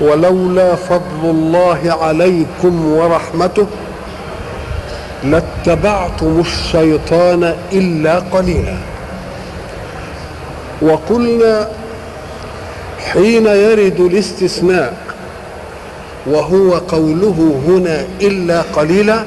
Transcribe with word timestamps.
ولولا 0.00 0.74
فضل 0.74 1.22
الله 1.24 1.98
عليكم 2.02 2.92
ورحمته 2.92 3.66
لاتبعتم 5.24 6.40
الشيطان 6.40 7.54
إلا 7.72 8.18
قليلا. 8.18 8.76
وقلنا 10.82 11.68
حين 13.12 13.46
يرد 13.46 14.00
الاستثناء 14.00 14.94
وهو 16.26 16.74
قوله 16.74 17.60
هنا 17.68 18.06
إلا 18.20 18.62
قليلا 18.62 19.24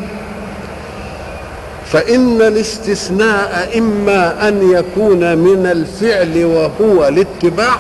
فإن 1.86 2.42
الاستثناء 2.42 3.70
إما 3.78 4.48
أن 4.48 4.72
يكون 4.72 5.38
من 5.38 5.66
الفعل 5.66 6.46
وهو 6.46 7.08
الاتباع 7.08 7.76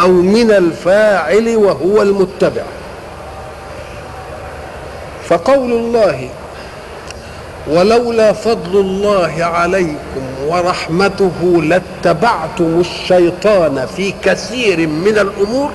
أو 0.00 0.08
من 0.08 0.50
الفاعل 0.50 1.56
وهو 1.56 2.02
المتبع. 2.02 2.62
فقول 5.28 5.72
الله 5.72 6.28
ولولا 7.70 8.32
فضل 8.32 8.80
الله 8.80 9.44
عليكم 9.44 10.22
ورحمته 10.46 11.62
لاتبعتم 11.62 12.80
الشيطان 12.80 13.86
في 13.96 14.14
كثير 14.24 14.86
من 14.86 15.18
الأمور 15.18 15.70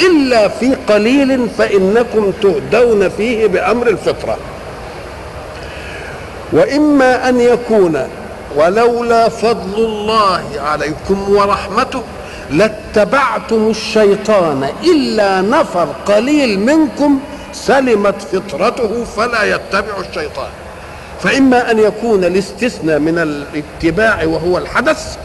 إلا 0.00 0.48
في 0.48 0.76
قليل 0.88 1.48
فإنكم 1.58 2.32
تهدون 2.42 3.08
فيه 3.08 3.46
بأمر 3.46 3.88
الفطرة. 3.88 4.36
وإما 6.52 7.28
أن 7.28 7.40
يكون 7.40 8.08
ولولا 8.56 9.28
فضل 9.28 9.74
الله 9.76 10.44
عليكم 10.60 11.34
ورحمته 11.36 12.02
لاتبعتم 12.52 13.70
الشيطان 13.70 14.68
إلا 14.84 15.40
نفر 15.40 15.88
قليل 16.06 16.60
منكم 16.60 17.20
سلمت 17.52 18.22
فطرته 18.22 19.04
فلا 19.04 19.44
يتبع 19.54 20.00
الشيطان. 20.08 20.48
فإما 21.20 21.70
أن 21.70 21.78
يكون 21.78 22.24
الاستثناء 22.24 22.98
من 22.98 23.18
الاتباع 23.18 24.24
وهو 24.24 24.58
الحدث 24.58 25.16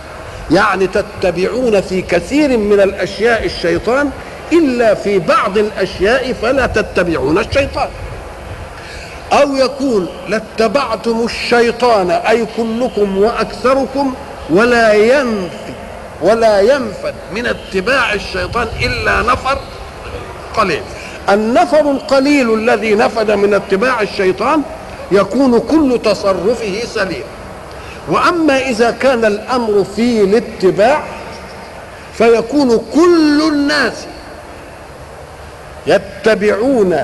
يعني 0.51 0.87
تتبعون 0.87 1.81
في 1.81 2.01
كثير 2.01 2.57
من 2.57 2.79
الأشياء 2.79 3.45
الشيطان 3.45 4.09
إلا 4.53 4.93
في 4.93 5.19
بعض 5.19 5.57
الأشياء 5.57 6.33
فلا 6.33 6.67
تتبعون 6.67 7.37
الشيطان. 7.37 7.89
أو 9.33 9.55
يكون 9.55 10.07
لاتبعتم 10.29 11.25
الشيطان 11.25 12.11
أي 12.11 12.45
كلكم 12.57 13.17
وأكثركم 13.17 14.13
ولا 14.49 14.93
ينفي 14.93 15.76
ولا 16.21 16.61
ينفد 16.61 17.13
من 17.35 17.45
اتباع 17.45 18.13
الشيطان 18.13 18.67
إلا 18.81 19.21
نفر 19.21 19.57
قليل. 20.55 20.81
النفر 21.29 21.91
القليل 21.91 22.53
الذي 22.53 22.95
نفد 22.95 23.31
من 23.31 23.53
اتباع 23.53 24.01
الشيطان 24.01 24.61
يكون 25.11 25.59
كل 25.59 25.99
تصرفه 26.03 26.81
سليم. 26.85 27.23
وأما 28.07 28.57
إذا 28.57 28.91
كان 28.91 29.25
الأمر 29.25 29.85
في 29.95 30.21
الاتباع 30.21 31.03
فيكون 32.17 32.85
كل 32.93 33.41
الناس 33.51 33.93
يتبعون 35.87 36.99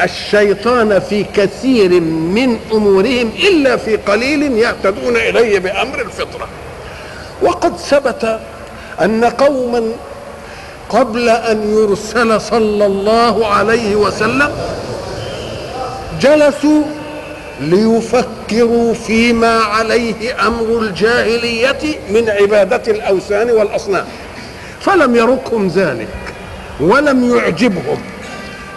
الشيطان 0.00 1.00
في 1.00 1.24
كثير 1.24 2.00
من 2.00 2.58
أمورهم 2.72 3.32
إلا 3.38 3.76
في 3.76 3.96
قليل 3.96 4.42
يهتدون 4.42 5.16
إليه 5.16 5.58
بأمر 5.58 6.00
الفطرة. 6.00 6.48
وقد 7.42 7.76
ثبت 7.76 8.40
أن 9.02 9.24
قوما 9.24 9.82
قبل 10.88 11.28
أن 11.28 11.72
يرسل 11.72 12.40
صلى 12.40 12.86
الله 12.86 13.46
عليه 13.46 13.96
وسلم 13.96 14.50
جلسوا 16.20 16.82
ليفكروا 17.60 18.94
فيما 18.94 19.58
عليه 19.58 20.46
أمر 20.46 20.78
الجاهلية 20.78 21.98
من 22.10 22.30
عبادة 22.30 22.92
الأوثان 22.92 23.50
والأصنام. 23.50 24.04
فلم 24.80 25.16
يركهم 25.16 25.68
ذلك 25.68 26.08
ولم 26.80 27.36
يعجبهم. 27.36 27.98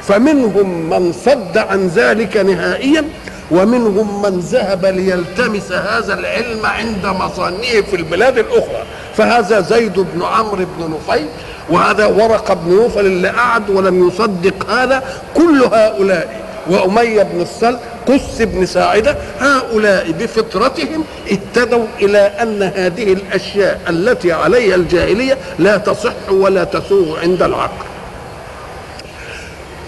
فمنهم 0.04 0.90
من 0.90 1.14
صد 1.26 1.58
عن 1.58 1.88
ذلك 1.88 2.38
نهائيا 2.38 3.04
ومنهم 3.52 4.22
من 4.22 4.40
ذهب 4.40 4.86
ليلتمس 4.86 5.72
هذا 5.72 6.14
العلم 6.14 6.66
عند 6.66 7.06
مصانعه 7.06 7.82
في 7.82 7.96
البلاد 7.96 8.38
الاخرى. 8.38 8.84
فهذا 9.18 9.62
زيد 9.62 10.00
بن 10.00 10.24
عمرو 10.24 10.66
بن 10.78 10.94
نفيل 10.94 11.28
وهذا 11.70 12.06
ورقة 12.06 12.54
بن 12.54 12.72
نوفل 12.72 13.06
اللي 13.06 13.28
قعد 13.30 13.70
ولم 13.70 14.08
يصدق 14.08 14.72
هذا. 14.72 15.04
كل 15.36 15.64
هؤلاء 15.74 16.46
وأمية 16.70 17.24
بن 17.24 17.42
السلم 17.42 17.80
قس 18.08 18.42
بن 18.42 18.66
ساعدة 18.66 19.18
هؤلاء 19.40 20.12
بفطرتهم 20.12 21.04
اهتدوا 21.32 21.86
إلى 22.02 22.18
أن 22.18 22.64
هذه 22.64 23.14
الأشياء 23.14 23.82
التي 23.90 24.32
عليها 24.32 24.76
الجاهلية 24.76 25.38
لا 25.60 25.78
تصح 25.78 26.14
ولا 26.32 26.64
تسوغ 26.64 27.20
عند 27.20 27.42
العقل. 27.44 27.86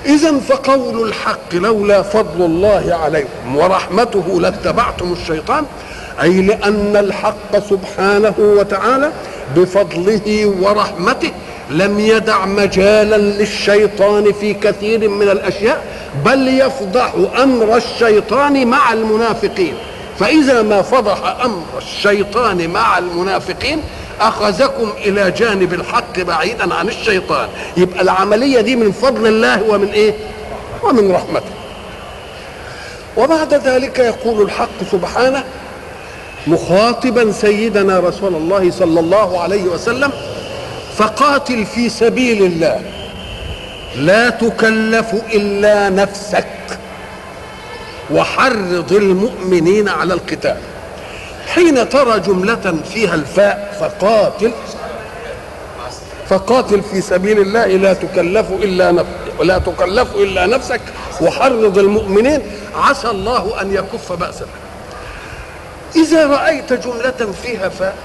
إذا 0.08 0.40
فقول 0.40 1.08
الحق 1.08 1.54
لولا 1.56 2.02
فضل 2.02 2.46
الله 2.46 3.00
عليكم 3.04 3.56
ورحمته 3.56 4.42
لاتبعتم 4.42 5.14
الشيطان 5.14 5.66
أي 6.22 6.42
لأن 6.42 6.96
الحق 6.96 7.60
سبحانه 7.70 8.34
وتعالى 8.40 9.12
بفضله 9.56 10.54
ورحمته 10.62 11.32
لم 11.70 12.00
يدع 12.00 12.46
مجالا 12.46 13.18
للشيطان 13.18 14.34
في 14.34 14.54
كثير 14.54 15.10
من 15.10 15.30
الأشياء 15.30 15.86
بل 16.26 16.48
يفضح 16.48 17.14
أمر 17.44 17.76
الشيطان 17.78 18.68
مع 18.68 18.94
المنافقين. 18.94 19.74
فإذا 20.20 20.62
ما 20.62 20.82
فضح 20.82 21.42
أمر 21.46 21.64
الشيطان 21.78 22.70
مع 22.70 22.98
المنافقين 22.98 23.80
أخذكم 24.22 24.94
إلى 24.98 25.32
جانب 25.32 25.74
الحق 25.74 26.20
بعيدا 26.20 26.74
عن 26.74 26.88
الشيطان. 26.88 27.50
يبقى 27.78 28.02
العملية 28.02 28.62
دي 28.62 28.76
من 28.76 28.92
فضل 28.92 29.28
الله 29.28 29.64
ومن 29.64 29.88
إيه؟ 29.88 30.14
ومن 30.84 31.12
رحمته. 31.12 31.52
وبعد 33.18 33.54
ذلك 33.54 34.00
يقول 34.00 34.42
الحق 34.42 34.84
سبحانه 34.92 35.44
مخاطبا 36.48 37.32
سيدنا 37.32 38.00
رسول 38.00 38.36
الله 38.36 38.72
صلى 38.72 39.00
الله 39.00 39.42
عليه 39.42 39.64
وسلم 39.64 40.12
فقاتل 40.98 41.66
في 41.66 41.90
سبيل 41.90 42.44
الله. 42.44 42.82
لا 43.96 44.30
تكلف 44.30 45.14
إلا 45.34 45.90
نفسك. 45.90 46.48
وحرض 48.12 48.94
المؤمنين 48.94 49.90
على 49.90 50.14
القتال. 50.14 50.58
حين 51.54 51.90
ترى 51.90 52.20
جملة 52.20 52.76
فيها 52.94 53.16
الفاء 53.16 53.78
فقاتل 53.80 54.52
فقاتل 56.30 56.82
في 56.82 57.02
سبيل 57.02 57.42
الله 57.42 57.66
لا 57.66 57.94
تكلف 57.94 58.52
إلا 58.52 58.92
نفسك 58.92 59.08
تكلف 59.66 60.16
إلا 60.16 60.46
نفسك 60.46 60.82
وحرض 61.22 61.78
المؤمنين. 61.78 62.42
عسى 62.76 63.10
الله 63.10 63.62
أن 63.62 63.74
يكف 63.74 64.12
بأسك. 64.12 64.48
إذا 65.96 66.28
رأيت 66.28 66.74
جملة 66.74 67.32
فيها 67.44 67.70
فاء 67.70 67.96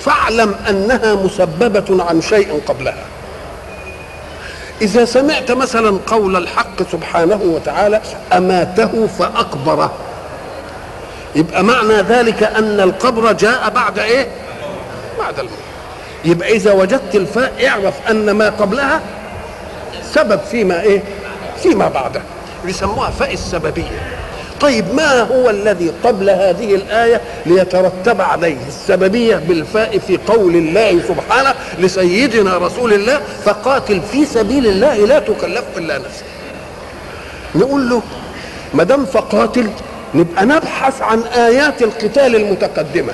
فاعلم 0.00 0.54
أنها 0.68 1.14
مسببة 1.14 2.04
عن 2.04 2.20
شيء 2.20 2.62
قبلها. 2.66 3.04
إذا 4.82 5.04
سمعت 5.04 5.50
مثلا 5.50 5.98
قول 6.06 6.36
الحق 6.36 6.90
سبحانه 6.92 7.40
وتعالى 7.42 8.00
أماته 8.32 9.06
فأقبره. 9.18 9.92
يبقى 11.34 11.64
معنى 11.64 11.94
ذلك 11.94 12.42
أن 12.42 12.80
القبر 12.80 13.32
جاء 13.32 13.70
بعد 13.70 13.98
إيه؟ 13.98 14.26
بعد 15.18 15.38
الموت. 15.38 15.52
يبقى 16.24 16.52
إذا 16.52 16.72
وجدت 16.72 17.14
الفاء 17.14 17.66
اعرف 17.68 17.94
أن 18.10 18.30
ما 18.30 18.50
قبلها 18.50 19.00
سبب 20.12 20.40
فيما 20.50 20.80
إيه؟ 20.80 21.02
فيما 21.62 21.88
بعده. 21.88 22.22
يسموها 22.64 23.10
فاء 23.10 23.32
السببية. 23.32 24.20
طيب 24.60 24.94
ما 24.94 25.20
هو 25.22 25.50
الذي 25.50 25.92
قبل 26.04 26.30
هذه 26.30 26.74
الآية 26.74 27.20
ليترتب 27.46 28.20
عليه 28.20 28.56
السببية 28.68 29.36
بالفاء 29.36 29.98
في 29.98 30.16
قول 30.26 30.56
الله 30.56 31.00
سبحانه 31.08 31.54
لسيدنا 31.78 32.58
رسول 32.58 32.92
الله 32.92 33.20
فقاتل 33.44 34.00
في 34.12 34.24
سبيل 34.24 34.66
الله 34.66 35.06
لا 35.06 35.18
تكلف 35.18 35.64
إلا 35.76 35.98
نفسك 35.98 36.24
نقول 37.54 37.90
له 37.90 38.02
ما 38.74 38.84
دام 38.84 39.04
فقاتل 39.06 39.70
نبقى 40.14 40.46
نبحث 40.46 41.02
عن 41.02 41.22
آيات 41.22 41.82
القتال 41.82 42.36
المتقدمة. 42.36 43.12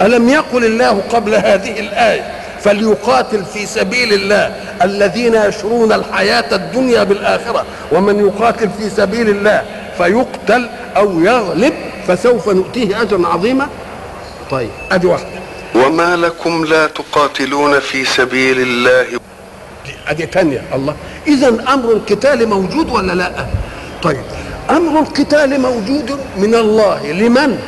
ألم 0.00 0.28
يقل 0.28 0.64
الله 0.64 1.02
قبل 1.12 1.34
هذه 1.34 1.80
الآية 1.80 2.32
فليقاتل 2.60 3.44
في 3.44 3.66
سبيل 3.66 4.12
الله 4.12 4.54
الذين 4.82 5.34
يشرون 5.34 5.92
الحياة 5.92 6.54
الدنيا 6.54 7.04
بالآخرة 7.04 7.64
ومن 7.92 8.26
يقاتل 8.26 8.70
في 8.78 8.90
سبيل 8.90 9.28
الله 9.28 9.62
فيقتل 9.98 10.68
أو 10.96 11.20
يغلب 11.20 11.72
فسوف 12.08 12.48
نؤتيه 12.48 13.02
أجرا 13.02 13.26
عظيما؟ 13.28 13.68
طيب 14.50 14.70
أدي 14.90 15.06
واحدة. 15.06 15.28
وما 15.74 16.16
لكم 16.16 16.64
لا 16.64 16.86
تقاتلون 16.86 17.80
في 17.80 18.04
سبيل 18.04 18.60
الله؟ 18.60 19.02
دي 19.86 19.92
أدي 20.08 20.26
تانية. 20.26 20.62
الله 20.74 20.96
اذا 21.26 21.48
أمر 21.48 21.92
القتال 21.92 22.48
موجود 22.48 22.90
ولا 22.90 23.12
لا؟ 23.12 23.46
طيب 24.02 24.22
أمر 24.70 25.00
القتال 25.00 25.60
موجود 25.60 26.18
من 26.36 26.54
الله. 26.54 27.12
لمن؟ 27.12 27.58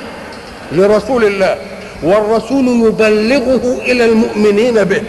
لرسول 0.73 1.25
الله. 1.25 1.57
والرسول 2.03 2.69
يبلغه 2.69 3.79
إلى 3.83 4.05
المؤمنين 4.05 4.85
به. 4.85 5.03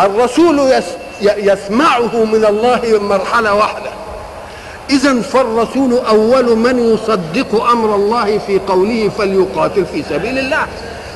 الرسول 0.00 0.72
يسمعه 1.20 2.24
من 2.24 2.44
الله 2.44 2.80
مرحلة 3.02 3.54
واحدة. 3.54 3.90
اذا 4.90 5.20
فالرسول 5.20 5.98
أول 5.98 6.56
من 6.56 6.94
يصدق 6.94 7.64
أمر 7.64 7.94
الله 7.94 8.38
في 8.38 8.58
قوله 8.58 9.10
فليقاتل 9.18 9.86
في 9.86 10.02
سبيل 10.10 10.38
الله. 10.38 10.66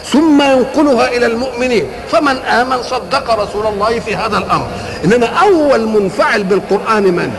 ثم 0.05 0.43
ينقلها 0.43 1.17
إلى 1.17 1.27
المؤمنين. 1.27 1.87
فمن 2.09 2.37
آمن 2.37 2.83
صدق 2.83 3.43
رسول 3.43 3.67
الله 3.67 4.01
في 4.01 4.17
هذا 4.17 4.39
الأمر. 4.39 4.67
انما 5.05 5.27
أول 5.27 5.87
منفعل 5.87 6.45
بالقرآن 6.45 7.03
من؟ 7.03 7.33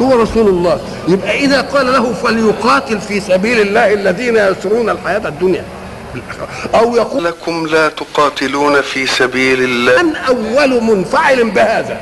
هو 0.00 0.22
رسول 0.22 0.48
الله. 0.48 0.80
يبقى 1.08 1.38
إذا 1.38 1.60
قال 1.60 1.86
له 1.86 2.12
فليقاتل 2.12 3.00
في 3.00 3.20
سبيل 3.20 3.60
الله 3.60 3.92
الذين 3.92 4.36
يسرون 4.36 4.90
الحياة 4.90 5.28
الدنيا. 5.28 5.64
أو 6.74 6.96
يقول 6.96 7.24
لكم 7.24 7.66
لا 7.66 7.88
تقاتلون 7.88 8.80
في 8.80 9.06
سبيل 9.06 9.62
الله. 9.62 10.02
من 10.02 10.16
أول 10.16 10.82
منفعل 10.82 11.50
بهذا؟ 11.50 12.00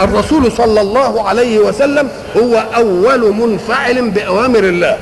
الرسول 0.00 0.52
صلى 0.52 0.80
الله 0.80 1.28
عليه 1.28 1.58
وسلم 1.58 2.08
هو 2.36 2.64
أول 2.76 3.32
منفعل 3.34 4.10
بأوامر 4.10 4.58
الله. 4.58 4.98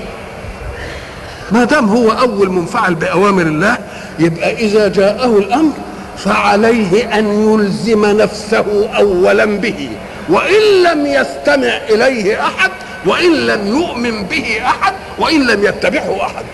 ما 1.52 1.64
دام 1.64 1.88
هو 1.88 2.10
أول 2.10 2.50
منفعل 2.50 2.94
بأوامر 2.94 3.42
الله 3.42 3.78
يبقى 4.18 4.52
إذا 4.52 4.88
جاءه 4.88 5.38
الأمر 5.38 5.72
فعليه 6.16 7.18
أن 7.18 7.50
يلزم 7.50 8.06
نفسه 8.06 8.88
اولا 8.98 9.44
به. 9.44 9.88
وإن 10.30 10.82
لم 10.82 11.06
يستمع 11.06 11.76
إليه 11.88 12.46
أحد 12.46 12.70
وإن 13.06 13.32
لم 13.46 13.66
يؤمن 13.66 14.24
به 14.24 14.60
أحد 14.64 14.94
وإن 15.18 15.46
لم 15.46 15.64
يتبعه 15.64 16.26
أحد. 16.26 16.44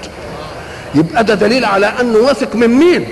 يبقى 0.95 1.25
ده 1.25 1.35
دليل 1.35 1.65
على 1.65 1.87
أنه 1.87 2.19
واثق 2.19 2.55
من 2.55 2.69
مين؟ 2.69 3.09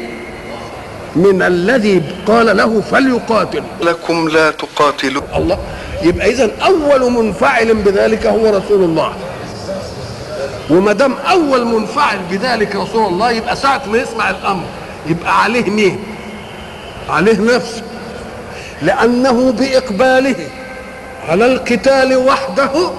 من 1.17 1.43
الذي 1.43 2.03
قال 2.27 2.57
له 2.57 2.81
فليقاتل. 2.81 3.63
لكم 3.81 4.29
لا 4.29 4.51
تقاتلوا. 4.51 5.23
الله. 5.37 5.59
يبقى 6.03 6.31
اذا 6.31 6.51
أول 6.65 7.13
منفعل 7.13 7.75
بذلك 7.75 8.27
هو 8.27 8.57
رسول 8.57 8.85
الله. 8.85 9.13
وما 10.71 10.93
دام 10.93 11.15
أول 11.31 11.65
منفعل 11.65 12.19
بذلك 12.31 12.77
رسول 12.77 13.07
الله 13.07 13.31
يبقى 13.31 13.57
ساعة 13.57 13.83
ما 13.87 13.99
يسمع 13.99 14.31
الأمر 14.31 14.65
يبقى 15.07 15.43
عليه 15.43 15.71
مين؟ 15.71 15.99
عليه 17.11 17.41
نفسه. 17.41 17.83
لأنه 18.83 19.53
بإقباله 19.53 20.37
على 21.29 21.47
القتال 21.47 22.17
وحده 22.17 22.91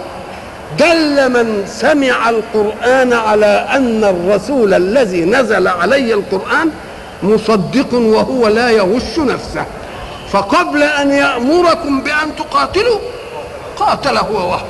دل 0.79 1.29
من 1.29 1.63
سمع 1.67 2.29
القرآن 2.29 3.13
على 3.13 3.67
أن 3.75 4.03
الرسول 4.03 4.73
الذي 4.73 5.25
نزل 5.25 5.67
عليه 5.67 6.13
القرآن 6.13 6.69
مصدق 7.23 7.93
وهو 7.93 8.47
لا 8.47 8.69
يغش 8.69 9.19
نفسه. 9.19 9.65
فقبل 10.31 10.83
أن 10.83 11.11
يأمركم 11.11 12.01
بأن 12.01 12.35
تقاتلوا 12.37 12.99
قاتل 13.77 14.17
هو 14.17 14.49
وحده. 14.49 14.67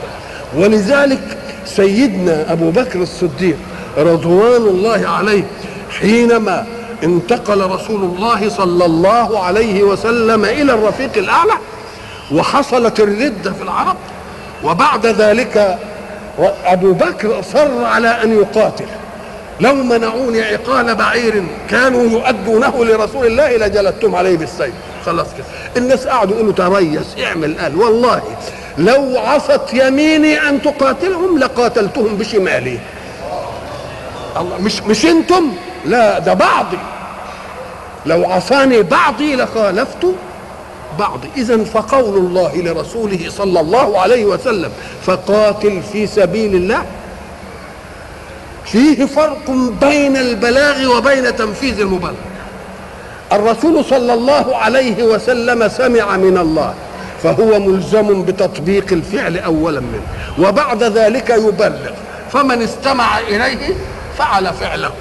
ولذلك 0.55 1.37
سيدنا 1.65 2.51
أبو 2.51 2.71
بكر 2.71 3.01
الصديق 3.01 3.57
رضوان 3.97 4.61
الله 4.61 5.07
عليه 5.07 5.43
حينما 5.99 6.65
انتقل 7.03 7.62
رسول 7.62 8.01
الله 8.01 8.50
صلى 8.50 8.86
الله 8.86 9.44
عليه 9.44 9.83
وسلم 9.83 10.45
إلى 10.45 10.74
الرفيق 10.74 11.18
الأعلى 11.18 11.53
وحصلت 12.31 13.00
الرده 13.00 13.53
في 13.53 13.62
العرب 13.63 13.95
وبعد 14.63 15.06
ذلك 15.06 15.77
أبو 16.65 16.94
بكر 16.94 17.39
أصر 17.39 17.86
على 17.86 18.07
أن 18.07 18.39
يقاتل. 18.39 18.86
لو 19.59 19.75
منعوني 19.75 20.42
عقال 20.42 20.95
بعير 20.95 21.44
كانوا 21.69 22.03
يؤدونه 22.03 22.86
لرسول 22.86 23.25
الله 23.27 23.57
لجلدتم 23.57 24.15
عليه 24.15 24.38
بالسيف. 24.38 24.74
خلاص 25.06 25.27
كده. 25.38 25.45
الناس 25.77 26.07
قعدوا 26.07 26.36
يقولوا 26.36 26.53
تريس 26.53 27.15
اعمل 27.24 27.59
قال. 27.59 27.75
والله 27.75 28.21
لو 28.77 29.19
عصت 29.19 29.74
يميني 29.74 30.50
أن 30.50 30.62
تقاتلهم 30.62 31.38
لقاتلتهم 31.38 32.18
بشمالي. 32.18 32.80
الله 34.38 34.57
مش 34.62 34.81
مش 34.81 35.06
أنتم؟ 35.06 35.51
لا 35.85 36.19
ده 36.19 36.33
بعضي. 36.33 36.77
لو 38.05 38.25
عصاني 38.31 38.81
بعضي 38.81 39.35
لخالفت 39.35 40.05
بعضي. 40.99 41.29
اذا 41.37 41.63
فقول 41.63 42.17
الله 42.17 42.55
لرسوله 42.55 43.25
صلى 43.29 43.59
الله 43.59 43.99
عليه 43.99 44.25
وسلم 44.25 44.71
فقاتل 45.05 45.81
في 45.91 46.07
سبيل 46.07 46.55
الله. 46.55 46.85
فيه 48.65 49.05
فرق 49.05 49.51
بين 49.81 50.17
البلاغ 50.17 50.97
وبين 50.97 51.35
تنفيذ 51.35 51.79
المبلغ 51.79 52.13
الرسول 53.31 53.85
صلى 53.85 54.13
الله 54.13 54.57
عليه 54.57 55.03
وسلم 55.03 55.67
سمع 55.67 56.17
من 56.17 56.38
الله 56.38 56.73
فهو 57.23 57.59
ملزم 57.59 58.23
بتطبيق 58.23 58.85
الفعل 58.91 59.38
اولا 59.38 59.79
منه. 59.79 60.01
وبعد 60.47 60.83
ذلك 60.83 61.29
يبلغ. 61.29 61.91
فمن 62.31 62.61
استمع 62.61 63.19
إليه 63.19 63.75
فعل 64.17 64.53
فعله. 64.53 64.91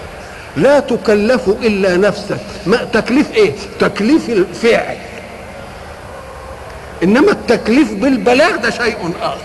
لا 0.57 0.81
تكلف 0.81 1.49
إلا 1.49 1.97
نفسك. 1.97 2.37
ما 2.67 2.77
تكليف 2.93 3.35
إيه؟ 3.35 3.53
تكليف 3.81 4.29
الفعل. 4.31 4.97
إنما 7.03 7.31
التكليف 7.33 7.93
بالبلاغ 7.93 8.57
ده 8.57 8.71
شيء 8.71 8.97
آخر. 9.23 9.39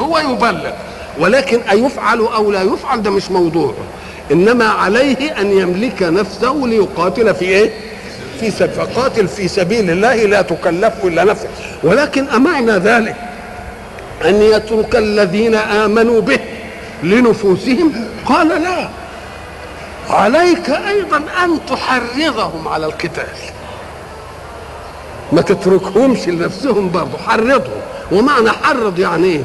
هو 0.00 0.18
يبلغ. 0.18 0.72
ولكن 1.18 1.60
أيفعل 1.70 2.18
أو 2.18 2.52
لا 2.52 2.62
يفعل 2.62 3.02
ده 3.02 3.10
مش 3.10 3.30
موضوع. 3.30 3.74
إنما 4.32 4.64
عليه 4.68 5.40
أن 5.40 5.58
يملك 5.58 6.02
نفسه 6.02 6.54
ليقاتل 6.66 7.34
في 7.34 7.44
إيه؟ 7.44 7.70
في 8.40 8.50
سبيل 8.50 8.74
فقاتل 8.74 9.28
في 9.28 9.48
سبيل 9.48 9.90
الله 9.90 10.14
لا 10.14 10.42
تكلف 10.42 10.92
إلا 11.04 11.24
نفسك 11.24 11.48
ولكن 11.82 12.28
أمعنى 12.28 12.72
ذلك 12.72 13.16
أن 14.24 14.42
يترك 14.42 14.96
الذين 14.96 15.54
آمنوا 15.54 16.20
به 16.20 16.38
لنفوسهم؟ 17.02 17.92
قال 18.26 18.48
لا. 18.48 18.88
عليك 20.10 20.70
أيضا 20.70 21.16
أن 21.44 21.58
تحرضهم 21.70 22.68
على 22.68 22.86
القتال. 22.86 23.36
ما 25.32 25.42
تتركهمش 25.42 26.28
لنفسهم 26.28 26.90
برضه 26.90 27.18
حرضهم. 27.26 27.80
ومعنى 28.12 28.50
حرض 28.50 28.98
يعني 28.98 29.26
إيه؟ 29.26 29.42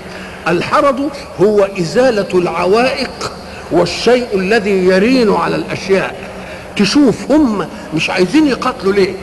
الحرض 0.47 1.09
هو 1.41 1.67
إزالة 1.79 2.39
العوائق 2.39 3.31
والشيء 3.71 4.27
الذي 4.33 4.85
يرين 4.85 5.33
على 5.33 5.55
الأشياء. 5.55 6.29
تشوف 6.75 7.31
هم 7.31 7.67
مش 7.93 8.09
عايزين 8.09 8.47
يقاتلوا 8.47 8.93
ليه؟ 8.93 9.13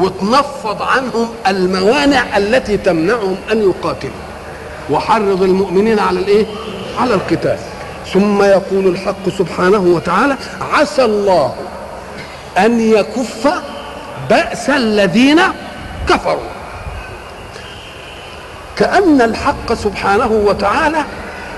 وتنفض 0.00 0.82
عنهم 0.82 1.28
الموانع 1.46 2.36
التي 2.36 2.76
تمنعهم 2.76 3.36
أن 3.52 3.62
يقاتلوا. 3.62 4.12
وحرض 4.90 5.42
المؤمنين 5.42 5.98
على 5.98 6.20
الإيه؟ 6.20 6.46
على 6.98 7.14
القتال. 7.14 7.58
ثم 8.12 8.42
يقول 8.42 8.86
الحق 8.86 9.28
سبحانه 9.38 9.78
وتعالى 9.78 10.36
عسى 10.72 11.04
الله 11.04 11.54
أن 12.58 12.80
يكف 12.80 13.48
بأس 14.30 14.70
الذين 14.70 15.40
كفروا. 16.08 16.50
كأن 18.76 19.20
الحق 19.20 19.72
سبحانه 19.72 20.42
وتعالى 20.46 21.04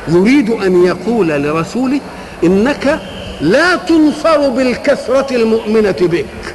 يريد 0.09 0.50
أن 0.50 0.85
يقول 0.85 1.28
لرسوله 1.28 2.00
إنك 2.45 3.00
لا 3.40 3.76
تنصر 3.76 4.49
بالكثرة 4.49 5.37
المؤمنة 5.37 5.97
بك 6.00 6.55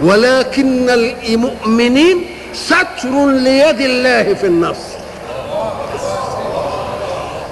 ولكن 0.00 0.90
المؤمنين 1.28 2.24
ستر 2.54 3.26
ليد 3.30 3.80
الله 3.80 4.34
في 4.34 4.46
النصر. 4.46 4.94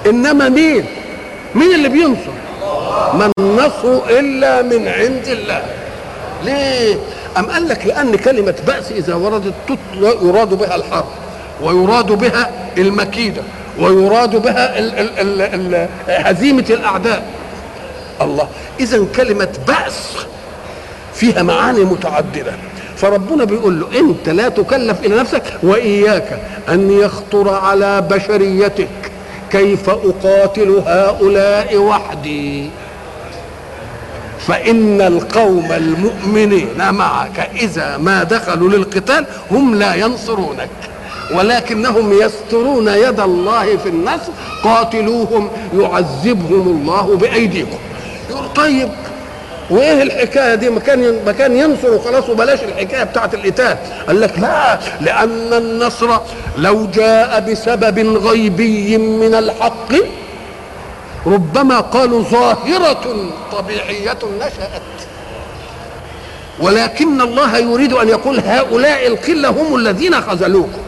إنما 0.06 0.48
مين؟ 0.48 0.86
مين 1.54 1.74
اللي 1.74 1.88
بينصر؟ 1.88 2.32
ما 3.14 3.32
النصر 3.38 3.98
إلا 4.10 4.62
من 4.62 4.88
عند 4.88 5.26
الله. 5.28 5.62
ليه؟ 6.44 6.94
أم 7.38 7.46
قال 7.46 7.68
لك 7.68 7.86
لأن 7.86 8.16
كلمة 8.16 8.54
بأس 8.66 8.92
إذا 8.92 9.14
وردت 9.14 9.54
يراد 10.00 10.54
بها 10.54 10.76
الحرب 10.76 11.04
ويراد 11.62 12.12
بها 12.12 12.50
المكيدة 12.78 13.42
ويراد 13.78 14.36
بها 14.36 14.78
ال 14.78 14.98
ال 14.98 15.40
ال 15.42 15.74
ال 15.74 15.88
هزيمة 16.08 16.64
الأعداء. 16.70 17.22
الله 18.20 18.48
إذا 18.80 19.06
كلمة 19.16 19.48
بأس 19.68 20.08
فيها 21.14 21.42
معاني 21.42 21.84
متعددة. 21.84 22.52
فربنا 22.96 23.44
بيقول 23.44 23.80
له 23.80 24.00
أنت 24.00 24.28
لا 24.28 24.48
تكلف 24.48 25.00
إلى 25.04 25.16
نفسك 25.16 25.42
وإياك 25.62 26.38
أن 26.68 26.90
يخطر 26.90 27.54
على 27.54 28.00
بشريتك. 28.00 28.88
كيف 29.52 29.90
أقاتل 29.90 30.82
هؤلاء 30.86 31.76
وحدي؟ 31.76 32.70
فإن 34.46 35.00
القوم 35.00 35.72
المؤمنين 35.72 36.92
معك 36.92 37.50
إذا 37.60 37.96
ما 37.96 38.22
دخلوا 38.22 38.70
للقتال 38.70 39.26
هم 39.50 39.74
لا 39.74 39.94
ينصرونك 39.94 40.68
ولكنهم 41.34 42.12
يسترون 42.12 42.88
يد 42.88 43.20
الله 43.20 43.76
في 43.76 43.88
النصر 43.88 44.32
قاتلوهم 44.64 45.48
يعذبهم 45.74 46.80
الله 46.80 47.16
بأيديكم. 47.16 47.78
يقول 48.30 48.52
طيب 48.54 48.88
وإيه 49.70 50.02
الحكاية 50.02 50.54
دي؟ 50.54 50.70
ما 50.70 50.80
كان 50.80 51.24
ما 51.26 51.32
كان 51.32 51.56
ينصر 51.56 51.94
وخلاص 51.94 52.28
وبلاش 52.28 52.62
الحكاية 52.62 53.04
بتاعت 53.04 53.34
القتال. 53.34 53.76
قال 54.06 54.20
لك 54.20 54.38
لا 54.38 54.78
لأن 55.00 55.52
النصر 55.52 56.18
لو 56.58 56.86
جاء 56.86 57.40
بسبب 57.40 58.16
غيبي 58.16 58.98
من 58.98 59.34
الحق 59.34 59.92
ربما 61.26 61.80
قالوا 61.80 62.22
ظاهرة 62.22 63.30
طبيعية 63.52 64.18
نشأت. 64.38 64.82
ولكن 66.60 67.20
الله 67.20 67.58
يريد 67.58 67.92
أن 67.92 68.08
يقول 68.08 68.40
هؤلاء 68.40 69.06
القلة 69.06 69.48
هم 69.48 69.76
الذين 69.76 70.20
خذلوكم. 70.20 70.82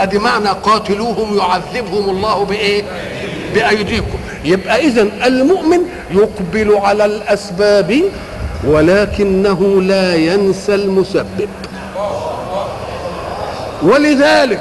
أدي 0.00 0.18
معنى 0.18 0.48
قاتلوهم 0.48 1.38
يعذبهم 1.38 2.10
الله 2.10 2.44
بإيه؟ 2.44 2.82
بأيديكم. 3.54 4.18
يبقى 4.44 4.80
اذا 4.86 5.02
المؤمن 5.26 5.78
يقبل 6.10 6.74
على 6.76 7.04
الأسباب 7.04 8.02
ولكنه 8.66 9.82
لا 9.82 10.14
ينسى 10.14 10.74
المسبب. 10.74 11.48
ولذلك 13.82 14.60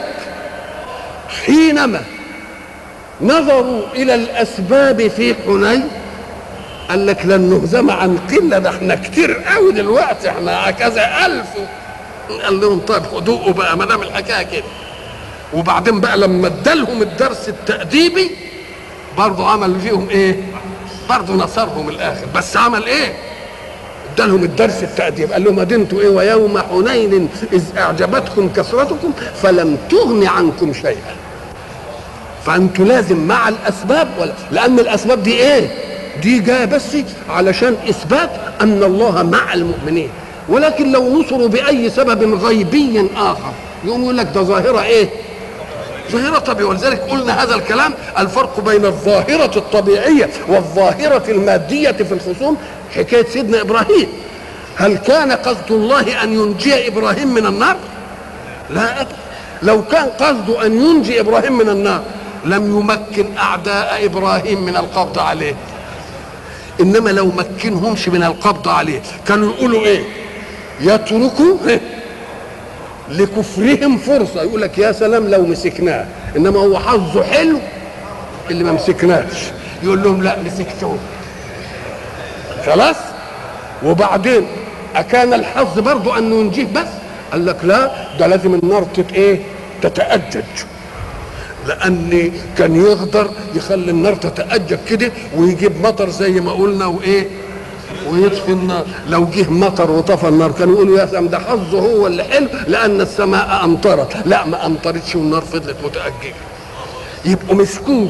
حينما 1.45 2.01
نظروا 3.21 3.81
إلى 3.95 4.15
الأسباب 4.15 5.07
في 5.07 5.35
حنين 5.45 5.87
قال 6.89 7.05
لك 7.07 7.25
لن 7.25 7.41
نهزم 7.41 7.91
عن 7.91 8.17
قلة 8.17 8.59
ده 8.59 8.69
إحنا 8.69 8.95
كتير 8.95 9.33
قوي 9.55 9.71
دلوقتي 9.71 10.29
إحنا 10.29 10.71
كذا 10.71 11.25
ألف. 11.25 11.47
قال 12.43 12.59
لهم 12.61 12.79
طيب 12.79 13.03
خدوه 13.03 13.53
بقى 13.53 13.77
ما 13.77 13.85
دام 13.85 14.01
الحكاية 14.01 14.43
كده. 14.43 14.63
وبعدين 15.53 15.99
بقى 15.99 16.17
لما 16.17 16.47
ادالهم 16.47 17.01
الدرس 17.01 17.49
التأديبي 17.49 18.31
برضه 19.17 19.47
عمل 19.47 19.79
فيهم 19.79 20.09
إيه؟ 20.09 20.35
برضه 21.09 21.33
نصرهم 21.33 21.89
الآخر. 21.89 22.25
بس 22.35 22.57
عمل 22.57 22.85
إيه؟ 22.85 23.13
ادالهم 24.13 24.43
الدرس 24.43 24.83
التأديب. 24.83 25.31
قال 25.31 25.43
لهم 25.43 25.59
أدنتوا 25.59 26.01
إيه؟ 26.01 26.09
ويوم 26.09 26.59
حنين 26.59 27.29
إذ 27.53 27.63
أعجبتكم 27.77 28.49
كثرتكم 28.49 29.11
فلم 29.41 29.77
تغن 29.89 30.27
عنكم 30.27 30.73
شيئا. 30.73 31.15
فأنتوا 32.45 32.85
لازم 32.85 33.27
مع 33.27 33.49
الأسباب 33.49 34.07
ولا؟ 34.19 34.33
لأن 34.51 34.79
الأسباب 34.79 35.23
دي 35.23 35.33
إيه؟ 35.33 35.67
دي 36.21 36.39
جاية 36.39 36.65
بس 36.65 36.97
علشان 37.29 37.75
إثبات 37.89 38.29
أن 38.61 38.83
الله 38.83 39.23
مع 39.23 39.53
المؤمنين. 39.53 40.09
ولكن 40.49 40.91
لو 40.91 41.19
نصروا 41.19 41.47
بأي 41.47 41.89
سبب 41.89 42.33
غيبي 42.43 43.09
آخر 43.15 43.51
يقوم 43.85 44.03
يقول 44.03 44.17
لك 44.17 44.27
ده 44.35 44.41
ظاهرة 44.41 44.83
إيه؟ 44.83 45.09
ظاهرة 46.11 46.65
ولذلك 46.65 46.99
قلنا 46.99 47.43
هذا 47.43 47.55
الكلام 47.55 47.93
الفرق 48.19 48.59
بين 48.59 48.85
الظاهرة 48.85 49.57
الطبيعية 49.57 50.29
والظاهرة 50.47 51.23
المادية 51.29 51.91
في 51.91 52.11
الخصوم. 52.11 52.57
حكاية 52.95 53.25
سيدنا 53.25 53.61
إبراهيم. 53.61 54.07
هل 54.75 54.97
كان 54.97 55.31
قصد 55.31 55.71
الله 55.71 56.23
أن 56.23 56.33
ينجي 56.33 56.87
إبراهيم 56.87 57.33
من 57.33 57.45
النار؟ 57.45 57.75
لا 58.69 59.01
أبدا. 59.01 59.15
لو 59.63 59.83
كان 59.85 60.09
قصده 60.09 60.65
أن 60.65 60.81
ينجي 60.81 61.19
إبراهيم 61.19 61.57
من 61.57 61.69
النار 61.69 62.03
لم 62.45 62.77
يمكن 62.79 63.37
أعداء 63.37 64.05
إبراهيم 64.05 64.61
من 64.65 64.77
القبض 64.77 65.19
عليه. 65.19 65.55
إنما 66.81 67.09
لو 67.09 67.25
مكنهمش 67.25 68.07
من 68.09 68.23
القبض 68.23 68.67
عليه 68.67 69.01
كانوا 69.27 69.53
يقولوا 69.53 69.81
إيه؟ 69.81 70.03
يتركوا؟ 70.81 71.57
لكفرهم 73.11 73.97
فرصة. 73.97 74.41
يقول 74.41 74.61
لك 74.61 74.77
يا 74.77 74.91
سلام 74.91 75.27
لو 75.27 75.45
مسكناه 75.45 76.05
إنما 76.37 76.59
هو 76.59 76.79
حظه 76.79 77.23
حلو 77.23 77.59
اللي 78.51 78.63
ما 78.63 78.71
مسكناش. 78.71 79.51
يقول 79.83 80.03
لهم 80.03 80.23
لا 80.23 80.35
مسكتوه. 80.45 80.97
خلاص؟ 82.65 82.95
وبعدين 83.85 84.47
أكان 84.95 85.33
الحظ 85.33 85.79
برضو 85.79 86.13
أنه 86.13 86.35
ينجيه 86.35 86.67
بس؟ 86.75 86.87
قال 87.31 87.45
لك 87.45 87.57
لا 87.63 87.91
ده 88.19 88.27
لازم 88.27 88.53
النار 88.53 88.83
تت 88.83 89.13
إيه؟ 89.13 89.39
تتأجج. 89.81 90.43
لأن 91.67 92.31
كان 92.57 92.75
يقدر 92.75 93.29
يخلي 93.55 93.91
النار 93.91 94.15
تتأجج 94.15 94.77
كده 94.89 95.11
ويجيب 95.37 95.81
مطر 95.83 96.09
زي 96.09 96.31
ما 96.31 96.51
قلنا 96.51 96.85
وإيه؟ 96.85 97.27
ويطفي 98.11 98.51
النار 98.51 98.85
لو 99.09 99.25
جه 99.25 99.49
مطر 99.49 99.91
وطفى 99.91 100.27
النار 100.27 100.51
كانوا 100.51 100.75
يقولوا 100.75 100.99
يا 100.99 101.05
سلام 101.05 101.27
ده 101.27 101.39
حظه 101.39 101.79
هو 101.79 102.07
اللي 102.07 102.23
حلو 102.23 102.47
لأن 102.67 103.01
السماء 103.01 103.61
أمطرت. 103.63 104.17
لا 104.25 104.45
ما 104.45 104.65
أمطرتش 104.65 105.15
والنار 105.15 105.41
فضلت 105.41 105.75
متأججة. 105.83 106.35
يبقوا 107.25 107.55
مسكوه 107.55 108.09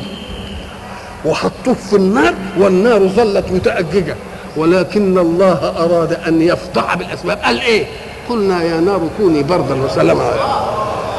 وحطوه 1.26 1.74
في 1.74 1.96
النار 1.96 2.34
والنار 2.58 3.08
ظلت 3.08 3.52
متأججة. 3.52 4.16
ولكن 4.58 5.18
الله 5.18 5.74
أراد 5.78 6.14
أن 6.28 6.42
يفضح 6.42 6.96
بالأسباب. 6.96 7.38
قال 7.38 7.62
إيه؟ 7.62 7.86
قلنا 8.30 8.64
يا 8.64 8.80
نار 8.80 9.10
كوني 9.18 9.44
بردا 9.44 9.84
وسلاما. 9.84 10.34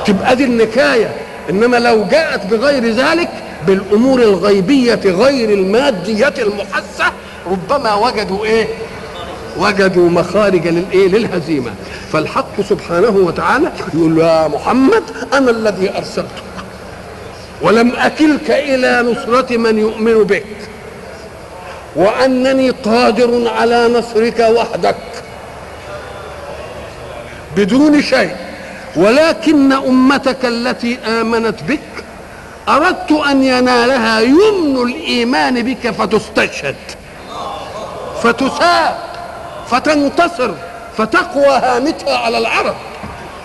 تبقى 0.06 0.36
دي 0.36 0.44
النكاية. 0.44 1.14
إنما 1.50 1.76
لو 1.76 2.04
جاءت 2.04 2.46
بغير 2.46 2.88
ذلك 2.88 3.28
بالأمور 3.66 4.22
الغيبية 4.22 5.00
غير 5.04 5.50
المادية 5.50 6.34
المحسة 6.38 7.12
ربما 7.46 7.94
وجدوا 7.94 8.44
إيه؟ 8.44 8.66
وجدوا 9.56 10.10
مخارج 10.10 10.68
للايه 10.68 11.08
للهزيمة. 11.08 11.70
فالحق 12.12 12.60
سبحانه 12.68 13.10
وتعالى 13.10 13.72
يقول 13.94 14.18
يا 14.18 14.48
محمد 14.48 15.02
أنا 15.32 15.50
الذي 15.50 15.96
أرسلتك. 15.96 16.42
ولم 17.62 17.92
أكلك 17.96 18.50
إلى 18.50 19.12
نصرة 19.12 19.56
من 19.56 19.78
يؤمن 19.78 20.24
بك. 20.24 20.46
وأنني 21.96 22.70
قادر 22.70 23.48
على 23.48 23.88
نصرك 23.88 24.40
وحدك. 24.40 24.96
بدون 27.56 28.02
شيء. 28.02 28.36
ولكن 28.96 29.72
أمتك 29.72 30.44
التي 30.44 30.98
آمنت 30.98 31.62
بك 31.68 31.80
أردت 32.68 33.12
أن 33.12 33.42
ينالها 33.42 34.20
يمن 34.20 34.82
الإيمان 34.82 35.62
بك 35.62 35.90
فتستشهد. 35.90 36.76
فتساب 38.22 38.96
فتنتصر 39.70 40.50
فتقوى 40.96 41.46
هامتها 41.46 42.16
على 42.16 42.38
العرب. 42.38 42.74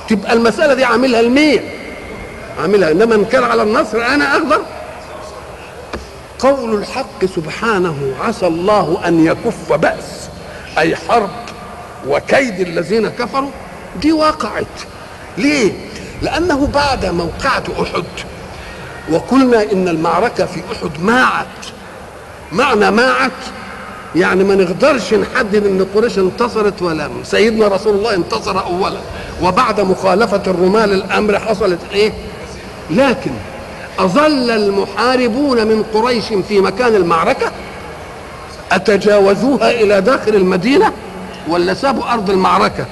تبقى 0.09 0.33
المسألة 0.33 0.73
دي 0.73 0.85
عاملها 0.85 1.19
المية 1.19 1.63
عاملها 2.61 2.91
إنما 2.91 3.15
إن 3.15 3.25
كان 3.25 3.43
على 3.43 3.63
النصر 3.63 4.05
أنا 4.05 4.33
أقدر 4.35 4.61
قول 6.39 6.73
الحق 6.75 7.25
سبحانه 7.35 8.13
عسى 8.21 8.47
الله 8.47 9.01
أن 9.05 9.25
يكف 9.25 9.73
بأس. 9.73 10.29
أي 10.77 10.95
حرب 10.95 11.29
وكيد 12.07 12.59
الذين 12.59 13.09
كفروا 13.09 13.51
دي 14.01 14.11
وقعت. 14.11 14.65
ليه؟ 15.37 15.71
لأنه 16.21 16.67
بعد 16.73 17.05
موقعة 17.05 17.63
أحد. 17.81 18.03
وقلنا 19.11 19.63
إن 19.71 19.87
المعركة 19.87 20.45
في 20.45 20.61
أحد 20.71 21.01
ماعت 21.01 21.45
معنى 22.51 22.91
ماعت 22.91 23.31
يعني 24.15 24.43
ما 24.43 24.55
نقدرش 24.55 25.13
نحدد 25.13 25.65
إن 25.65 25.85
قريش 25.95 26.19
انتصرت 26.19 26.81
ولا 26.81 27.09
سيدنا 27.23 27.67
رسول 27.67 27.95
الله 27.95 28.13
انتصر 28.15 28.63
اولا. 28.65 28.99
وبعد 29.43 29.81
مخالفة 29.81 30.41
الرماة 30.47 30.85
للامر 30.85 31.39
حصلت 31.39 31.79
إيه؟ 31.93 32.13
لكن 32.89 33.31
أظل 33.99 34.51
المحاربون 34.51 35.67
من 35.67 35.83
قريش 35.93 36.25
في 36.47 36.59
مكان 36.59 36.95
المعركة؟ 36.95 37.51
أتجاوزوها 38.71 39.71
إلى 39.71 40.01
داخل 40.01 40.35
المدينة؟ 40.35 40.91
ولا 41.47 41.73
سابوا 41.73 42.13
أرض 42.13 42.29
المعركة؟ 42.29 42.85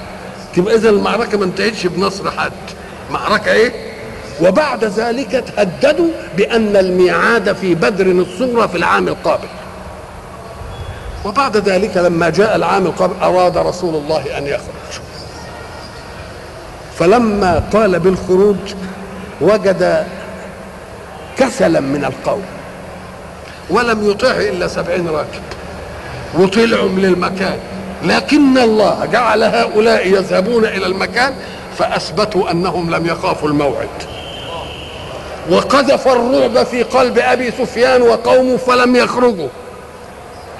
تبقى 0.56 0.74
اذا 0.74 0.90
المعركة 0.90 1.38
ما 1.38 1.44
انتهتش 1.44 1.86
بنصر 1.86 2.30
حد. 2.30 2.52
معركة 3.10 3.52
إيه؟ 3.52 3.72
وبعد 4.42 4.84
ذلك 4.84 5.44
تهددوا 5.56 6.08
بأن 6.36 6.76
الميعاد 6.76 7.52
في 7.52 7.74
بدر 7.74 8.06
الصغرى 8.06 8.68
في 8.68 8.76
العام 8.76 9.08
القابل. 9.08 9.48
وبعد 11.26 11.56
ذلك 11.56 11.96
لما 11.96 12.30
جاء 12.30 12.56
العام 12.56 12.86
القابل 12.86 13.14
أراد 13.22 13.58
رسول 13.58 13.94
الله 13.94 14.38
أن 14.38 14.46
يخرج. 14.46 15.00
فلما 16.98 17.62
قال 17.72 17.98
بالخروج 17.98 18.56
وجد 19.40 20.06
كسلا 21.38 21.80
من 21.80 22.04
القوم 22.04 22.42
ولم 23.70 24.10
يطع 24.10 24.30
إلا 24.30 24.68
سبعين 24.68 25.08
راكب. 25.08 25.42
وطلعوا 26.38 26.88
من 26.88 27.04
المكان. 27.04 27.58
لكن 28.04 28.58
الله 28.58 29.04
جعل 29.04 29.42
هؤلاء 29.42 30.06
يذهبون 30.06 30.64
إلى 30.64 30.86
المكان 30.86 31.34
فأثبتوا 31.78 32.50
أنهم 32.50 32.94
لم 32.94 33.06
يخافوا 33.06 33.48
الموعد. 33.48 33.88
وقذف 35.50 36.08
الرعب 36.08 36.66
في 36.66 36.82
قلب 36.82 37.18
أبي 37.18 37.50
سفيان 37.50 38.02
وقومه 38.02 38.56
فلم 38.56 38.96
يخرجوا. 38.96 39.48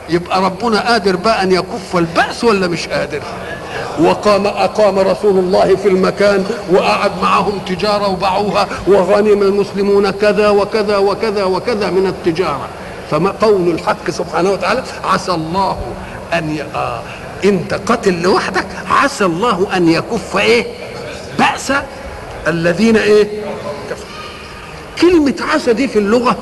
يبقى 0.08 0.42
ربنا 0.42 0.80
قادر 0.90 1.16
بقى 1.16 1.42
أن 1.42 1.52
يكف 1.52 1.96
البأس 1.96 2.44
ولا 2.44 2.66
مش 2.68 2.88
قادر؟ 2.88 3.22
وقام 4.00 4.46
أقام 4.46 4.98
رسول 4.98 5.38
الله 5.38 5.76
في 5.76 5.88
المكان 5.88 6.44
وقعد 6.72 7.12
معهم 7.22 7.58
تجارة 7.68 8.08
وباعوها 8.08 8.66
وغنم 8.86 9.42
المسلمون 9.42 10.10
كذا 10.10 10.48
وكذا 10.48 10.96
وكذا 10.96 11.44
وكذا 11.44 11.90
من 11.90 12.06
التجارة. 12.06 12.68
فما 13.10 13.30
قول 13.30 13.68
الحق 13.68 14.10
سبحانه 14.10 14.50
وتعالى 14.50 14.82
عسى 15.04 15.32
الله 15.32 15.78
أن 16.34 16.56
ي... 16.56 16.62
آه 16.62 17.00
أنت 17.44 17.75
قاتل 17.75 18.22
لوحدك 18.22 18.66
عسى 18.90 19.25
الله 19.25 19.66
أن 19.76 19.88
يكف 19.88 20.36
إيه؟ 20.36 20.66
بأس 21.38 21.72
الذين 22.48 22.96
إيه؟ 22.96 23.28
كلمة 25.00 25.34
عسى 25.54 25.72
دي 25.72 25.88
في 25.88 25.98
اللغة 25.98 26.36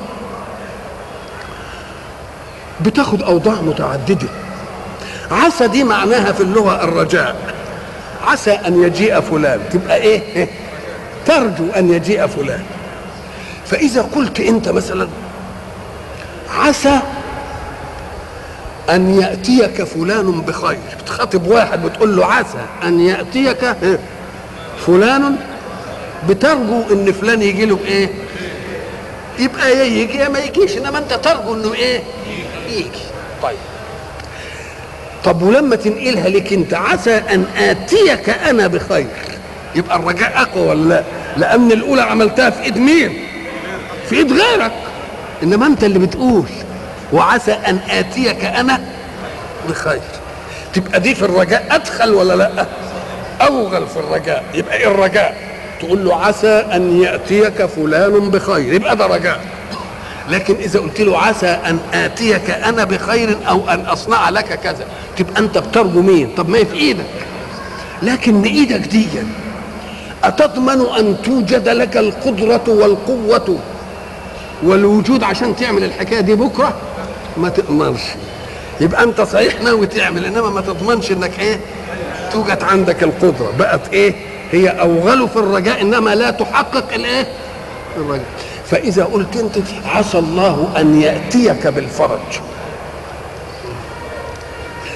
بتاخد 2.81 3.21
أوضاع 3.21 3.61
متعددة. 3.61 4.27
عسى 5.31 5.67
دي 5.67 5.83
معناها 5.83 6.31
في 6.31 6.41
اللغة 6.41 6.83
الرجاء. 6.83 7.35
عسى 8.27 8.51
أن 8.51 8.83
يجيء 8.83 9.19
فلان. 9.19 9.59
تبقى 9.71 9.95
إيه؟ 9.97 10.47
ترجو 11.27 11.65
أن 11.75 11.93
يجيء 11.93 12.27
فلان. 12.27 12.63
فإذا 13.65 14.01
قلت 14.01 14.39
أنت 14.39 14.69
مثلا 14.69 15.07
عسى 16.57 16.99
أن 18.89 19.19
يأتيك 19.19 19.83
فلان 19.83 20.41
بخير. 20.41 20.79
بتخاطب 21.03 21.47
واحد 21.47 21.83
بتقول 21.83 22.17
له 22.17 22.25
عسى 22.25 22.65
أن 22.83 22.99
يأتيك 22.99 23.75
فلان 24.87 25.35
بترجو 26.29 26.81
إن 26.91 27.11
فلان 27.11 27.41
يجي 27.41 27.65
له 27.65 27.75
بايه 27.75 28.09
يبقى 29.39 29.89
يجي 29.89 30.29
ما 30.29 30.39
يجيش. 30.39 30.77
إنما 30.77 30.97
أنت 30.97 31.13
ترجو 31.13 31.53
إنه 31.53 31.73
إيه؟ 31.73 32.03
يجي 32.67 33.03
طيب. 33.43 33.57
طب 35.23 35.41
ولما 35.41 35.75
تنقلها 35.75 36.29
لك 36.29 36.53
انت 36.53 36.73
عسى 36.73 37.15
ان 37.17 37.45
آتيك 37.57 38.29
أنا 38.29 38.67
بخير. 38.67 39.07
يبقى 39.75 39.95
الرجاء 39.95 40.31
أقوى 40.35 40.67
ولا 40.67 40.89
لا؟ 40.89 41.03
لأن 41.37 41.71
الأولى 41.71 42.01
عملتها 42.01 42.49
في 42.49 42.63
إيد 42.63 42.77
مين؟ 42.77 43.19
في 44.09 44.15
إيد 44.15 44.31
غيرك. 44.31 44.71
إنما 45.43 45.67
أنت 45.67 45.83
اللي 45.83 45.99
بتقول. 45.99 46.45
وعسى 47.13 47.51
أن 47.51 47.79
آتيك 47.89 48.45
أنا 48.45 48.81
بخير. 49.69 50.01
تبقى 50.73 50.99
دي 50.99 51.15
في 51.15 51.21
الرجاء 51.25 51.65
أدخل 51.71 52.13
ولا 52.13 52.33
لأ؟ 52.33 52.65
أوغل 53.41 53.87
في 53.87 53.97
الرجاء. 53.99 54.43
يبقى 54.53 54.77
إيه 54.77 54.87
الرجاء؟ 54.87 55.37
تقول 55.79 56.05
له 56.05 56.15
عسى 56.25 56.65
أن 56.73 57.01
يأتيك 57.01 57.65
فلان 57.65 58.29
بخير. 58.29 58.73
يبقى 58.73 58.95
ده 58.95 59.05
رجاء. 59.05 59.39
لكن 60.29 60.55
إذا 60.55 60.79
قلت 60.79 61.01
له 61.01 61.17
عسى 61.19 61.47
أن 61.47 61.79
آتيك 61.93 62.49
أنا 62.49 62.83
بخير 62.83 63.37
أو 63.49 63.69
أن 63.69 63.79
أصنع 63.79 64.29
لك 64.29 64.59
كذا 64.59 64.85
تبقى 65.17 65.39
أنت 65.41 65.57
بترجو 65.57 66.01
مين؟ 66.01 66.29
طب 66.37 66.49
ما 66.49 66.57
هي 66.57 66.65
في 66.65 66.73
إيدك. 66.75 67.05
لكن 68.03 68.43
إيدك 68.43 68.79
دي 68.87 69.07
أتضمن 70.23 70.85
أن 70.99 71.15
توجد 71.23 71.69
لك 71.69 71.97
القدرة 71.97 72.63
والقوة 72.67 73.59
والوجود 74.63 75.23
عشان 75.23 75.55
تعمل 75.55 75.83
الحكاية 75.83 76.19
دي 76.19 76.35
بكرة؟ 76.35 76.73
ما 77.37 77.49
تضمنش 77.49 78.01
يبقى 78.81 79.03
أنت 79.03 79.21
صحيح 79.21 79.61
ناوي 79.61 79.87
تعمل 79.87 80.25
إنما 80.25 80.49
ما 80.49 80.61
تضمنش 80.61 81.11
إنك 81.11 81.39
إيه؟ 81.39 81.59
توجد 82.33 82.63
عندك 82.63 83.03
القدرة. 83.03 83.53
بقت 83.59 83.93
إيه؟ 83.93 84.13
هي 84.51 84.69
أوغل 84.69 85.29
في 85.29 85.35
الرجاء 85.35 85.81
إنما 85.81 86.15
لا 86.15 86.31
تحقق 86.31 86.93
الإيه؟ 86.93 87.27
الرجاء. 87.97 88.25
فإذا 88.71 89.03
قلت 89.03 89.37
أنت 89.37 89.55
عسى 89.95 90.19
الله 90.19 90.69
أن 90.77 91.01
يأتيك 91.01 91.67
بالفرج. 91.67 92.39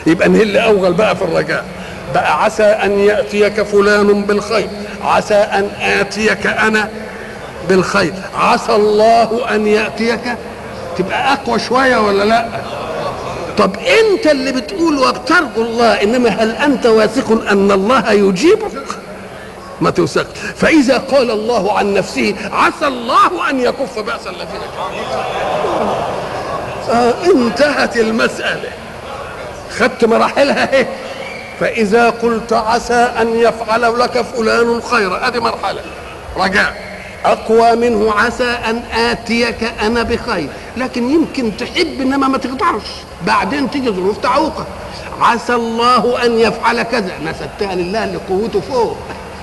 يبقى 0.07 0.27
اللي 0.27 0.63
أوغل 0.63 0.93
بقى 0.93 1.15
في 1.15 1.21
الرجاء. 1.21 1.65
بقى 2.13 2.43
عسى 2.43 2.63
أن 2.63 2.99
يأتيك 2.99 3.61
فلان 3.61 4.23
بالخير. 4.23 4.69
عسى 5.03 5.33
أن 5.35 5.69
آتيك 5.81 6.47
أنا 6.47 6.89
بالخير. 7.69 8.13
عسى 8.39 8.75
الله 8.75 9.55
أن 9.55 9.67
يأتيك. 9.67 10.21
تبقى 10.97 11.33
أقوى 11.33 11.59
شوية 11.59 11.97
ولا 11.97 12.23
لأ؟ 12.23 12.45
طب 13.57 13.75
أنت 13.75 14.27
اللي 14.27 14.51
بتقول 14.51 14.97
وبترجو 14.97 15.61
الله 15.61 16.03
إنما 16.03 16.29
هل 16.29 16.51
أنت 16.51 16.85
واثق 16.85 17.51
أن 17.51 17.71
الله 17.71 18.11
يجيبك؟ 18.11 18.71
ما 19.81 19.89
توثق 19.89 20.27
فإذا 20.55 20.97
قال 20.97 21.31
الله 21.31 21.77
عن 21.77 21.93
نفسه 21.93 22.35
عسى 22.51 22.87
الله 22.87 23.49
أن 23.49 23.59
يكف 23.59 23.99
بأس 23.99 24.27
الذين 24.27 24.61
كفروا 24.77 26.19
آه 26.89 27.13
انتهت 27.25 27.97
المسألة. 27.97 28.69
خدت 29.77 30.05
مراحلها. 30.05 30.73
إيه؟ 30.73 30.87
فإذا 31.59 32.09
قلت 32.09 32.53
عسى 32.53 32.93
أن 32.93 33.35
يفعل 33.35 33.99
لك 33.99 34.21
فلان 34.21 34.81
خيرا 34.81 35.27
ادي 35.27 35.39
مرحلة. 35.39 35.81
رجاء. 36.37 36.89
أقوى 37.25 37.75
منه 37.75 38.13
عسى 38.13 38.43
أن 38.43 38.83
آتيك 38.93 39.63
أنا 39.81 40.03
بخير. 40.03 40.49
لكن 40.77 41.09
يمكن 41.09 41.57
تحب 41.57 42.01
إنما 42.01 42.27
ما 42.27 42.37
تقدرش. 42.37 42.87
بعدين 43.27 43.71
تيجي 43.71 43.89
ظروف 43.89 44.17
تعوقك. 44.17 44.67
عسى 45.21 45.55
الله 45.55 46.25
أن 46.25 46.39
يفعل 46.39 46.83
كذا. 46.83 47.11
نسبتها 47.25 47.75
لله 47.75 48.03
اللي 48.03 48.19
قوته 48.29 48.59
فوق. 48.59 48.97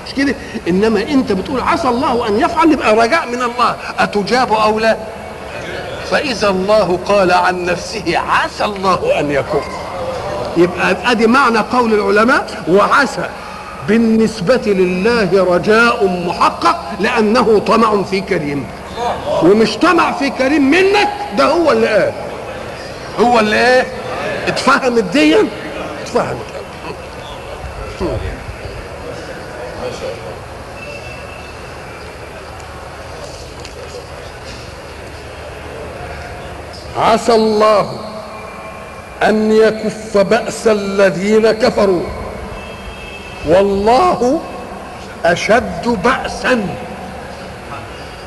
مش 0.07 0.13
كده؟ 0.13 0.35
إنما 0.67 1.01
أنت 1.01 1.31
بتقول 1.31 1.61
عسى 1.61 1.87
الله 1.87 2.27
أن 2.27 2.39
يفعل 2.39 2.71
يبقى 2.71 2.95
رجاء 2.95 3.27
من 3.27 3.41
الله. 3.41 3.75
أتجاب 3.99 4.53
أو 4.53 4.79
لا؟ 4.79 4.97
فإذا 6.11 6.49
الله 6.49 6.99
قال 7.05 7.31
عن 7.31 7.65
نفسه 7.65 8.17
عسى 8.17 8.65
الله 8.65 9.19
أن 9.19 9.31
يكف 9.31 9.63
يبقى 10.57 10.95
أدي 11.11 11.27
معنى 11.27 11.59
قول 11.59 11.93
العلماء 11.93 12.63
وعسى 12.67 13.29
بالنسبة 13.87 14.61
لله 14.65 15.45
رجاء 15.55 16.05
محقق 16.27 16.79
لأنه 16.99 17.59
طمع 17.59 18.03
في 18.03 18.21
كريم. 18.21 18.65
ومش 19.43 19.77
طمع 19.77 20.11
في 20.11 20.29
كريم 20.29 20.71
منك 20.71 21.09
ده 21.37 21.45
هو 21.45 21.71
اللي 21.71 21.87
قال. 21.87 22.13
هو 23.19 23.39
اللي 23.39 23.55
إيه 23.67 23.85
اتفهمت 24.47 25.03
دي 25.03 25.35
اتفهمت 26.01 26.37
عسى 36.97 37.35
الله 37.35 37.99
أن 39.23 39.51
يكف 39.51 40.17
بأس 40.17 40.67
الذين 40.67 41.51
كفروا. 41.51 42.03
والله 43.47 44.41
أشد 45.25 45.97
بأسا. 46.03 46.67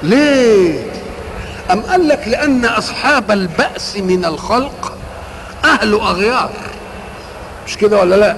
ليه؟ 0.03 0.83
أم 1.71 1.81
قال 1.81 2.09
لك 2.09 2.29
لأن 2.29 2.65
أصحاب 2.65 3.31
البأس 3.31 3.97
من 3.97 4.25
الخلق 4.25 4.93
أهل 5.65 5.95
أغيار. 5.95 6.51
مش 7.67 7.77
كده 7.77 7.99
ولا 7.99 8.15
لا؟ 8.15 8.37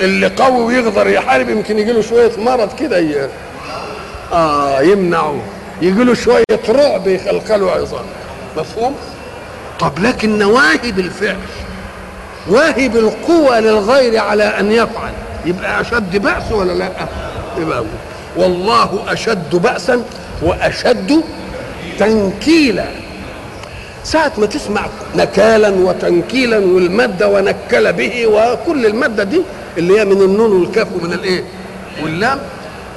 اللي 0.00 0.26
قوي 0.26 0.64
ويقدر 0.64 1.08
يحارب 1.08 1.48
يمكن 1.48 1.78
يجي 1.78 1.92
له 1.92 2.02
شوية 2.02 2.32
مرض 2.38 2.74
كده 2.78 2.98
ي... 2.98 3.28
آه 4.32 4.80
يمنعه. 4.80 5.36
يجي 5.82 6.04
له 6.04 6.14
شوية 6.14 6.44
رعب 6.68 7.06
يخلخله 7.06 7.70
عظام. 7.70 8.04
مفهوم؟ 8.56 8.96
طب 9.80 9.98
لكن 9.98 10.38
نواهب 10.38 10.98
الفعل 10.98 11.36
واهب 12.48 12.96
القوة 12.96 13.60
للغير 13.60 14.18
على 14.18 14.44
أن 14.44 14.72
يفعل. 14.72 15.12
يبقى 15.46 15.80
أشد 15.80 16.16
بأس 16.16 16.52
ولا 16.52 16.72
لا؟ 16.72 16.90
يبقى 17.58 17.84
والله 18.36 19.04
أشد 19.08 19.56
بأسا 19.56 20.04
وأشد 20.42 21.20
تنكيلا. 21.98 22.84
ساعة 24.04 24.32
ما 24.38 24.46
تسمع 24.46 24.86
نكالا 25.16 25.68
وتنكيلا 25.68 26.58
والمادة 26.58 27.28
ونكل 27.28 27.92
به 27.92 28.26
وكل 28.26 28.86
المادة 28.86 29.24
دي 29.24 29.42
اللي 29.78 30.00
هي 30.00 30.04
من 30.04 30.22
النون 30.22 30.52
والكاف 30.52 30.88
ومن 31.00 31.12
الإيه؟ 31.12 31.44
واللام 32.02 32.38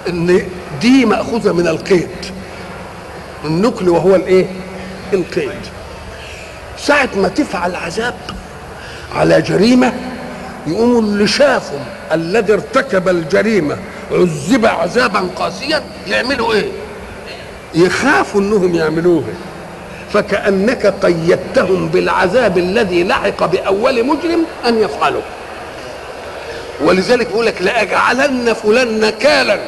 إن 0.09 0.41
دي 0.81 1.05
مأخوذة 1.05 1.51
من 1.51 1.67
القيد. 1.67 2.09
النكل 3.45 3.89
وهو 3.89 4.15
الإيه؟ 4.15 4.45
القيد. 5.13 5.51
ساعة 6.85 7.09
ما 7.15 7.27
تفعل 7.27 7.75
عذاب 7.75 8.13
على 9.15 9.41
جريمة 9.41 9.93
يقوموا 10.67 11.01
اللي 11.01 11.27
شافوا 11.27 11.79
الذي 12.11 12.53
ارتكب 12.53 13.09
الجريمة 13.09 13.77
عذب 14.11 14.65
عذابا 14.65 15.29
قاسيا 15.35 15.83
يعملوا 16.07 16.53
إيه؟ 16.53 16.65
يخافوا 17.75 18.41
إنهم 18.41 18.75
يعملوه. 18.75 19.23
فكأنك 20.13 20.85
قيدتهم 20.85 21.87
بالعذاب 21.87 22.57
الذي 22.57 23.03
لحق 23.03 23.45
بأول 23.45 24.03
مجرم 24.03 24.43
أن 24.67 24.79
يفعله 24.79 25.21
ولذلك 26.83 27.29
يقول 27.29 27.45
لك 27.45 27.61
لأجعلن 27.61 28.53
فلان 28.53 28.99
نكالا. 28.99 29.59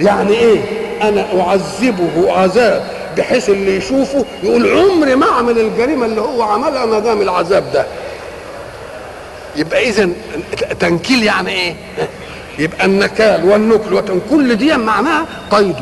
يعني 0.00 0.32
إيه؟ 0.32 0.60
أنا 1.02 1.40
أعذبه 1.40 2.32
عذاب. 2.32 2.84
بحيث 3.16 3.50
اللي 3.50 3.76
يشوفه 3.76 4.24
يقول 4.42 4.78
عمري 4.78 5.14
ما 5.14 5.26
اعمل 5.30 5.58
الجريمة 5.58 6.06
اللي 6.06 6.20
هو 6.20 6.42
عملها 6.42 6.86
ما 6.86 6.98
دام 6.98 7.22
العذاب 7.22 7.64
ده. 7.72 7.86
يبقى 9.56 9.88
اذا 9.88 10.08
تنكيل 10.80 11.22
يعني 11.22 11.50
إيه؟ 11.50 11.74
يبقى 12.58 12.84
النكال 12.86 13.44
والنكل 13.44 13.94
وتن 13.94 14.20
كل 14.30 14.56
دي 14.56 14.76
معناها 14.76 15.26
قيد. 15.50 15.76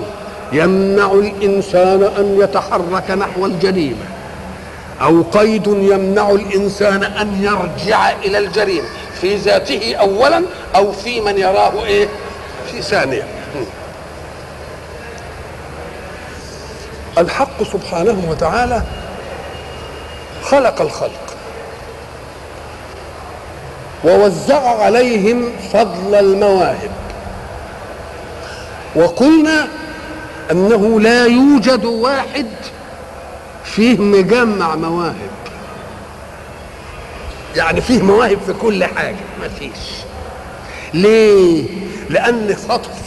يمنع 0.52 1.12
الإنسان 1.12 2.02
أن 2.18 2.38
يتحرك 2.40 3.10
نحو 3.10 3.46
الجريمة. 3.46 4.04
أو 5.02 5.22
قيد 5.22 5.66
يمنع 5.66 6.30
الإنسان 6.30 7.02
أن 7.02 7.42
يرجع 7.42 8.10
إلى 8.24 8.38
الجريمة. 8.38 8.88
في 9.20 9.36
ذاته 9.36 9.94
اولا 9.94 10.42
أو 10.76 10.92
في 10.92 11.20
من 11.20 11.38
يراه 11.38 11.84
إيه؟ 11.86 12.08
في 12.72 12.82
ثانية 12.82 13.22
الحق 17.18 17.62
سبحانه 17.62 18.26
وتعالى 18.30 18.82
خلق 20.42 20.80
الخلق 20.80 21.36
ووزع 24.04 24.82
عليهم 24.84 25.52
فضل 25.72 26.14
المواهب. 26.14 26.90
وقلنا 28.94 29.68
أنه 30.50 31.00
لا 31.00 31.26
يوجد 31.26 31.84
واحد 31.84 32.46
فيه 33.64 33.98
مجمع 33.98 34.76
مواهب. 34.76 35.30
يعني 37.56 37.80
فيه 37.80 38.02
مواهب 38.02 38.38
في 38.46 38.52
كل 38.52 38.84
حاجة 38.84 39.16
ما 39.40 39.48
فيش. 39.48 40.04
ليه؟ 40.94 41.68
لأن 42.10 42.56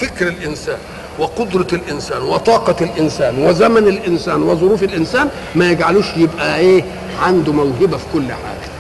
فكر 0.02 0.28
الإنسان 0.28 0.78
وقدرة 1.20 1.68
الإنسان 1.74 2.22
وطاقة 2.22 2.76
الإنسان 2.86 3.44
وزمن 3.48 3.88
الإنسان 3.88 4.44
وظروف 4.44 4.84
الإنسان 4.84 5.30
ما 5.56 5.72
يجعلوش 5.72 6.06
يبقى 6.18 6.58
إيه 6.60 6.84
عنده 7.22 7.52
موهبة 7.54 7.98
في 7.98 8.04
كل 8.14 8.28
حاجة. 8.32 8.72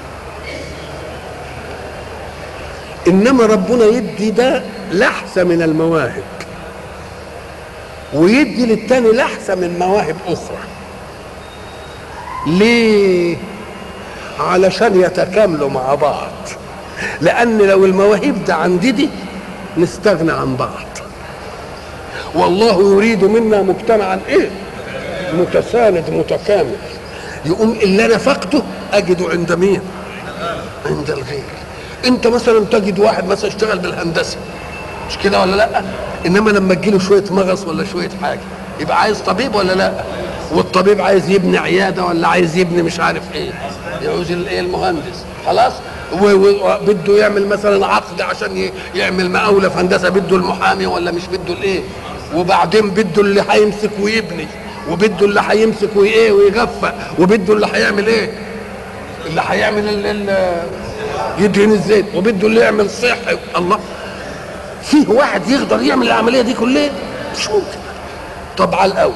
إنما 3.08 3.45
ربنا 3.45 3.86
يدي 3.86 4.32
ده 4.32 4.63
لحسة 4.91 5.43
من 5.43 5.62
المواهب 5.62 6.24
ويدي 8.13 8.65
للتاني 8.65 9.12
لحسة 9.12 9.56
من 9.56 9.80
مواهب 9.80 10.15
أخرى. 10.28 10.58
ليه؟ 12.48 13.38
علشان 14.39 15.02
يتكاملوا 15.02 15.69
مع 15.69 15.95
بعض. 15.95 16.32
لأن 17.21 17.58
لو 17.58 17.86
المواهب 17.86 18.45
ده 18.45 18.56
عندي 18.56 18.91
دي 18.91 19.10
نستغنى 19.78 20.32
عن 20.32 20.56
بعض. 20.56 20.95
والله 22.36 22.93
يريد 22.93 23.24
منا 23.24 23.62
مجتمعا 23.62 24.19
إيه؟ 24.30 24.50
متساند 25.34 26.10
متكامل. 26.10 26.76
يقوم 27.45 27.71
اللي 27.84 28.06
أنا 28.06 28.17
فقده 28.17 28.63
اجده 28.93 29.30
عند 29.30 29.52
مين؟ 29.54 29.82
عند 30.86 31.10
الغير. 31.10 31.43
أنت 32.06 32.28
مثلا 32.28 32.65
تجد 32.65 33.00
واحد 33.00 33.28
مثلا 33.28 33.50
اشتغل 33.50 33.80
بالهندسة. 33.80 34.38
مش 35.10 35.17
كده 35.17 35.41
ولا 35.41 35.56
لأ؟ 35.56 35.82
إنما 36.26 36.50
لما 36.50 36.74
تجيله 36.74 37.00
شوية 37.00 37.24
مغص 37.32 37.63
ولا 37.67 37.86
شوية 37.86 38.10
حاجة 38.21 38.39
يبقى 38.80 39.02
عايز 39.02 39.19
طبيب 39.19 39.56
ولا 39.56 39.74
لأ؟ 39.74 39.91
والطبيب 40.52 41.02
عايز 41.02 41.30
يبني 41.30 41.58
عيادة 41.58 42.04
ولا 42.06 42.28
عايز 42.28 42.58
يبني 42.58 42.82
مش 42.82 43.00
عارف 43.00 43.24
إيه؟ 43.36 43.52
يعوز 44.02 44.32
الايه 44.32 44.60
المهندس. 44.60 45.24
خلاص؟ 45.45 45.74
وبده 46.21 47.17
يعمل 47.17 47.48
مثلا 47.48 47.86
عقد 47.88 48.21
عشان 48.21 48.69
يعمل 48.95 49.32
مقاولة 49.32 49.69
في 49.69 49.80
هندسة 49.80 50.10
بده 50.10 50.36
المحامي 50.36 50.86
ولا 50.86 51.12
مش 51.12 51.28
بده 51.28 51.54
الإيه؟ 51.54 51.82
وبعدين 52.36 52.89
بده 52.89 53.21
اللي 53.21 53.43
هيمسك 53.50 53.89
ويبني 54.00 54.48
وبده 54.91 55.26
اللي 55.26 55.41
هيمسك 55.50 55.89
وايه 55.95 56.32
ويغفى 56.32 56.93
وبده 57.19 57.54
اللي 57.54 57.67
هيعمل 57.74 58.08
إيه؟ 58.08 58.32
اللي 59.26 59.41
هيعمل 59.48 60.30
يدهن 61.39 61.71
الزيت 61.71 62.06
وبده 62.15 62.48
اللي 62.48 62.60
يعمل 62.62 62.89
صحي. 62.89 63.38
الله. 63.58 63.80
فيه 64.84 65.08
واحد 65.10 65.50
يقدر 65.50 65.82
يعمل 65.82 66.08
العملية 66.08 66.41
دي 66.41 66.54
كلها؟ 66.54 66.89
مش 67.38 67.48
ممكن 67.50 67.78
طب 68.58 68.76
على 68.76 68.91
الأول. 68.91 69.13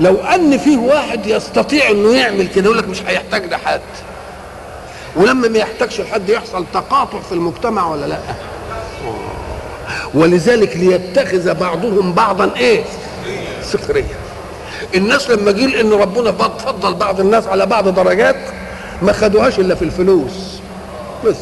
لو 0.00 0.16
أن 0.16 0.58
فيه 0.58 0.76
واحد 0.76 1.26
يستطيع 1.26 1.90
إنه 1.90 2.16
يعمل 2.16 2.48
كده 2.48 2.64
يقول 2.64 2.78
لك 2.78 2.88
مش 2.88 3.02
هيحتاج 3.02 3.44
لحد 3.44 3.80
ولما 5.16 5.48
ما 5.48 5.58
يحتاجش 5.58 6.00
لحد 6.00 6.28
يحصل 6.28 6.64
تقاطع 6.74 7.20
في 7.20 7.32
المجتمع 7.32 7.86
ولا 7.86 8.06
لا؟ 8.06 8.18
ولذلك 10.14 10.76
ليتخذ 10.76 11.54
بعضهم 11.54 12.12
بعضا 12.12 12.50
إيه؟ 12.56 12.84
سخريا 13.62 14.04
الناس 14.94 15.30
لما 15.30 15.52
جيل 15.52 15.76
إن 15.76 15.92
ربنا 15.92 16.32
فضل 16.32 16.94
بعض 16.94 17.20
الناس 17.20 17.46
على 17.46 17.66
بعض 17.66 17.88
درجات 17.88 18.36
ما 19.02 19.12
خدوهاش 19.12 19.58
إلا 19.58 19.74
في 19.74 19.82
الفلوس. 19.82 20.32
بس. 21.26 21.36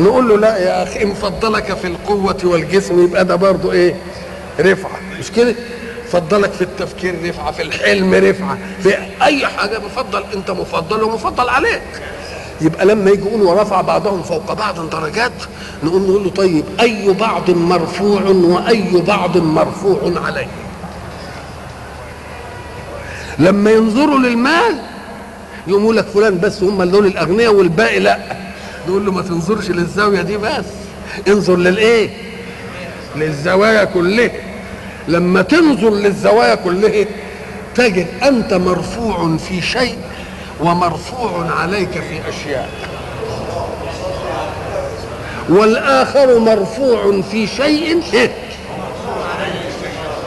نقول 0.00 0.28
له 0.28 0.36
لا 0.38 0.56
يا 0.58 0.82
أخي 0.82 1.02
إن 1.02 1.14
فضلك 1.14 1.74
في 1.76 1.86
القوة 1.86 2.36
والجسم 2.44 3.04
يبقى 3.04 3.24
ده 3.24 3.34
برضه 3.36 3.72
إيه؟ 3.72 3.94
رفعة. 4.60 5.00
مش 5.18 5.32
كده؟ 5.32 5.54
فضلك 6.12 6.52
في 6.52 6.62
التفكير 6.62 7.28
رفعة 7.28 7.52
في 7.52 7.62
الحلم 7.62 8.14
رفعة. 8.14 8.58
في 8.82 8.94
اي 9.22 9.46
حاجة 9.46 9.78
مفضل 9.78 10.24
أنت 10.34 10.50
مفضل 10.50 11.02
ومفضل 11.02 11.48
عليك. 11.48 11.82
يبقى 12.60 12.86
لما 12.86 13.10
يجي 13.10 13.22
يقول 13.22 13.42
ورفع 13.42 13.80
بعضهم 13.80 14.22
فوق 14.22 14.52
بعض 14.52 14.90
درجات 14.90 15.32
نقول 15.84 16.02
نقول 16.02 16.24
له 16.24 16.30
طيب 16.30 16.64
أي 16.80 17.12
بعض 17.12 17.50
مرفوع 17.50 18.22
وأي 18.22 18.84
بعض 19.06 19.36
مرفوع 19.36 20.12
عليه؟ 20.26 20.46
لما 23.38 23.70
ينظروا 23.70 24.18
للمال 24.18 24.78
يقوموا 25.66 25.92
لك 25.94 26.06
فلان 26.06 26.38
بس 26.38 26.62
هم 26.62 26.82
دول 26.82 27.06
الاغنياء 27.06 27.54
والباقي 27.54 27.98
لا. 28.00 28.18
نقول 28.88 29.06
له 29.06 29.12
ما 29.12 29.22
تنظرش 29.22 29.70
للزاوية 29.70 30.22
دي 30.22 30.36
بس 30.36 30.64
انظر 31.28 31.56
للإيه؟ 31.56 32.10
للزوايا 33.16 33.84
كلها. 33.84 34.30
لما 35.08 35.42
تنظر 35.42 35.90
للزوايا 35.90 36.54
كلها 36.54 37.04
تجد 37.74 38.06
أنت 38.22 38.54
مرفوع 38.54 39.36
في 39.36 39.60
شيء 39.62 39.96
ومرفوع 40.62 41.50
عليك 41.60 41.90
في 41.90 42.28
أشياء. 42.28 42.68
والآخر 45.48 46.38
مرفوع 46.38 47.20
في 47.30 47.46
شيء 47.46 48.02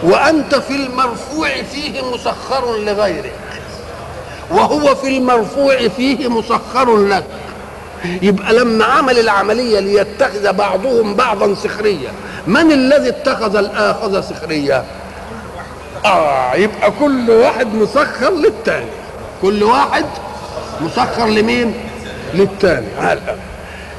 وأنت 0.03 0.55
في 0.55 0.75
المرفوع 0.75 1.49
فيه 1.73 2.01
مسخر 2.13 2.77
لغيرك. 2.77 3.33
وهو 4.51 4.95
في 4.95 5.17
المرفوع 5.17 5.87
فيه 5.87 6.27
مسخر 6.27 6.97
لك. 6.97 7.23
يبقى 8.21 8.53
لما 8.53 8.85
عمل 8.85 9.19
العملية 9.19 9.79
ليتخذ 9.79 10.53
بعضهم 10.53 11.13
بعضا 11.13 11.55
سخريا 11.55 12.11
من 12.47 12.71
الذي 12.71 13.09
اتخذ 13.09 13.55
الآخذ 13.55 14.21
سخريا 14.21 14.85
آه 16.05 16.53
يبقى 16.55 16.91
كل 16.99 17.29
واحد 17.29 17.67
مسخر 17.75 18.31
للتاني. 18.31 19.02
كل 19.43 19.63
واحد 19.63 20.05
مسخر 20.81 21.27
لمين؟ 21.27 21.73
للتاني. 22.33 22.87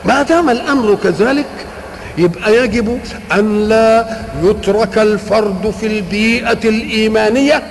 ما 0.05 0.23
دام 0.23 0.51
الأمر 0.51 0.99
كذلك 1.05 1.47
يبقى 2.19 2.57
يجب 2.57 3.01
أن 3.33 3.69
لا 3.69 4.07
يترك 4.43 4.99
الفرد 4.99 5.75
في 5.81 5.87
البيئة 5.87 6.69
الإيمانية 6.69 7.63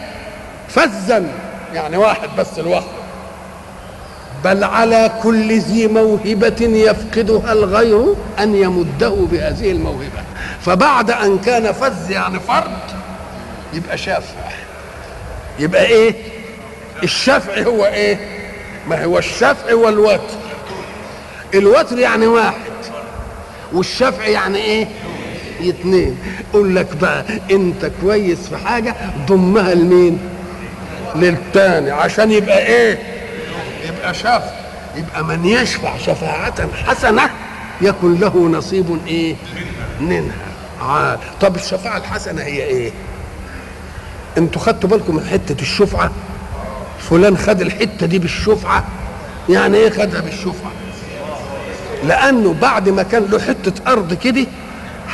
فزا. 0.69 1.25
يعني 1.73 1.97
واحد 1.97 2.29
بس 2.38 2.59
لوحده 2.59 3.03
بل 4.43 4.63
على 4.63 5.12
كل 5.23 5.59
ذي 5.59 5.88
موهبة 5.88 6.62
يفقدها 6.62 7.53
الغير 7.53 8.15
أن 8.39 8.55
يمده 8.55 9.15
بهذه 9.31 9.71
الموهبة. 9.71 10.23
فبعد 10.62 11.12
أن 11.12 11.38
كان 11.38 11.71
فز 11.71 12.12
يعني 12.12 12.39
فرد 12.39 12.77
يبقى 13.73 13.97
شافع 13.97 14.49
يبقى 15.59 15.86
إيه؟ 15.86 16.33
الشفع 17.03 17.62
هو 17.62 17.86
إيه؟ 17.86 18.17
ما 18.88 19.03
هو 19.06 19.17
الشفع 19.17 19.73
والوتر. 19.73 20.38
الوتر 21.53 21.99
يعني 21.99 22.27
واحد 22.27 22.53
والشفع 23.73 24.25
يعني 24.27 24.58
إيه؟ 24.58 24.88
اتنين. 25.62 26.17
يقول 26.49 26.75
لك 26.75 26.95
بقى 27.01 27.25
أنت 27.51 27.91
كويس 28.01 28.47
في 28.49 28.58
حاجة 28.58 28.95
ضمها 29.27 29.73
لمين؟ 29.73 30.19
للتاني. 31.15 31.91
عشان 31.91 32.32
يبقى 32.32 32.65
إيه؟ 32.65 32.99
يبقى 33.89 34.13
شافع 34.13 34.53
يبقى 34.95 35.23
من 35.23 35.45
يشفع 35.45 35.97
شفاعة 35.97 36.69
حسنة 36.88 37.29
يكن 37.82 38.19
له 38.19 38.38
نصيب 38.51 38.99
إيه؟ 39.08 39.36
منها. 40.01 40.36
عاد. 40.82 41.19
طب 41.41 41.56
الشفاعة 41.56 41.97
الحسنة 41.97 42.41
هي 42.41 42.63
إيه؟ 42.63 42.91
أنتوا 44.38 44.62
خدتوا 44.62 44.89
بالكم 44.89 45.15
من 45.15 45.25
حتة 45.32 45.62
الشفعة؟ 45.62 46.12
فلان 47.13 47.38
خد 47.38 47.62
الحتة 47.62 48.06
دي 48.06 48.19
بالشفعة. 48.19 48.84
يعني 49.49 49.78
إيه 49.78 49.89
خدها 49.89 50.21
بالشفعة؟ 50.21 50.71
لأنه 52.08 52.54
بعد 52.62 52.89
ما 52.89 53.04
كان 53.04 53.26
له 53.32 53.39
حتة 53.39 53.91
أرض 53.91 54.13
كده 54.13 54.45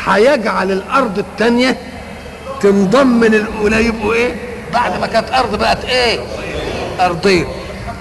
هيجعل 0.06 0.72
الأرض 0.72 1.20
التانية 1.20 1.78
تنضم 2.62 3.08
من 3.08 3.34
الاولى 3.34 3.86
يبقوا 3.86 4.14
إيه 4.14 4.36
بعد 4.74 5.00
ما 5.00 5.08
كانت 5.08 5.32
أرض 5.34 5.60
بقت 5.60 5.86
إيه؟ 5.86 6.20
ارضين 7.00 7.46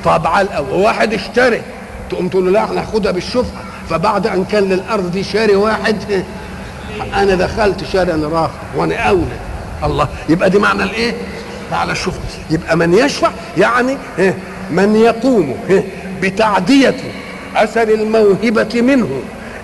طب 0.04 0.26
على 0.26 0.48
الأول 0.48 0.80
واحد 0.80 1.14
اشتري. 1.14 1.62
تقوم 2.10 2.28
تقول 2.28 2.44
له 2.44 2.50
لا 2.50 2.64
إحنا 2.64 2.80
هاخدها 2.80 3.12
بالشفعة. 3.12 3.62
فبعد 3.90 4.26
أن 4.26 4.44
كان 4.44 4.64
للأرض 4.64 5.10
دي 5.12 5.24
شاري 5.24 5.54
واحد 5.56 6.24
أنا 7.14 7.34
دخلت 7.34 7.84
شاري 7.92 8.14
أنا 8.14 8.28
راخر 8.28 8.58
وأنا 8.76 8.96
أولى. 8.96 9.38
الله 9.84 10.08
يبقى 10.28 10.50
دي 10.50 10.58
معنى 10.58 10.82
الإيه؟ 10.82 11.14
معنى 11.72 11.92
الشفعه 11.92 12.22
يبقى 12.50 12.76
من 12.76 12.94
يشفع 12.94 13.30
يعني 13.58 13.96
إيه؟ 14.18 14.38
من 14.70 14.96
يقوم 14.96 15.56
إيه؟ 15.70 15.84
بتعدية 16.22 16.96
أثر 17.56 17.82
الموهبة 17.88 18.80
منه 18.82 19.22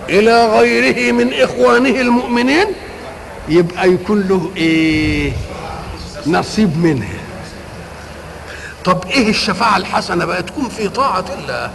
إلى 0.09 0.47
غيره 0.47 1.12
من 1.12 1.35
إخوانه 1.35 2.01
المؤمنين 2.01 2.67
يبقى 3.49 3.88
يكون 3.93 4.21
له 4.29 4.51
إيه 4.57 5.33
نصيب 6.27 6.79
منها 6.79 7.09
طب 8.85 9.05
إيه 9.11 9.29
الشفاعة 9.29 9.77
الحسنة 9.77 10.25
بقى 10.25 10.43
تكون 10.43 10.69
في 10.69 10.88
طاعة 10.88 11.25
الله 11.38 11.71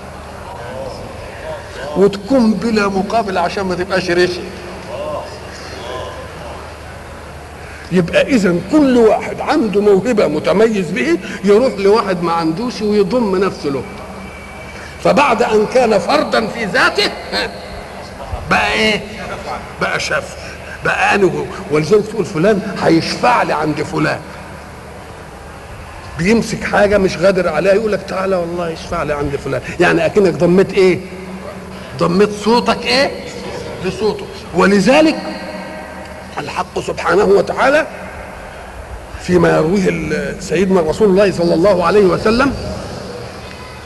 وتكون 1.97 2.53
بلا 2.53 2.87
مقابل 2.87 3.37
عشان 3.37 3.63
ما 3.63 3.75
تبقاش 3.75 4.11
رشي 4.11 4.39
يبقى 7.91 8.21
اذا 8.21 8.55
كل 8.71 8.97
واحد 8.97 9.41
عنده 9.41 9.81
موهبة 9.81 10.27
متميز 10.27 10.91
به 10.91 11.17
يروح 11.43 11.73
لواحد 11.77 12.23
ما 12.23 12.31
عندوش 12.31 12.81
ويضم 12.81 13.35
نفسه 13.35 13.69
له. 13.69 13.83
فبعد 15.03 15.43
أن 15.43 15.65
كان 15.73 15.97
فردا 15.99 16.47
في 16.47 16.65
ذاته 16.65 17.11
بقى 18.49 18.73
إيه؟ 18.73 19.01
بقى 19.81 19.99
شفع 19.99 20.21
بقى 20.85 21.15
أنا 21.15 21.25
وهو. 21.25 21.43
ولذلك 21.71 22.05
تقول 22.07 22.25
فلان 22.25 22.61
هيشفع 22.83 23.43
لي 23.43 23.53
عند 23.53 23.81
فلان. 23.83 24.19
بيمسك 26.17 26.63
حاجة 26.63 26.97
مش 26.97 27.17
قادر 27.17 27.47
عليها 27.49 27.73
يقول 27.73 27.91
لك 27.91 28.01
تعالى 28.07 28.35
والله 28.35 28.69
يشفع 28.69 29.03
لي 29.03 29.13
عند 29.13 29.35
فلان. 29.35 29.61
يعني 29.79 30.05
أكنك 30.05 30.33
ضميت 30.33 30.73
إيه؟ 30.73 30.99
ضميت 31.97 32.29
صوتك 32.43 32.85
إيه؟ 32.85 33.11
لصوته 33.85 34.25
ولذلك 34.55 35.15
الحق 36.39 36.79
سبحانه 36.79 37.23
وتعالى 37.23 37.87
فيما 39.21 39.49
يرويه 39.57 40.13
سيدنا 40.39 40.81
رسول 40.81 41.09
الله 41.09 41.31
صلى 41.31 41.53
الله 41.53 41.85
عليه 41.85 42.05
وسلم 42.05 42.53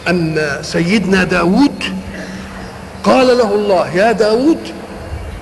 أن 0.09 0.57
سيدنا 0.61 1.23
داود 1.23 1.83
قال 3.03 3.37
له 3.37 3.55
الله 3.55 3.95
يا 3.95 4.11
داود 4.11 4.57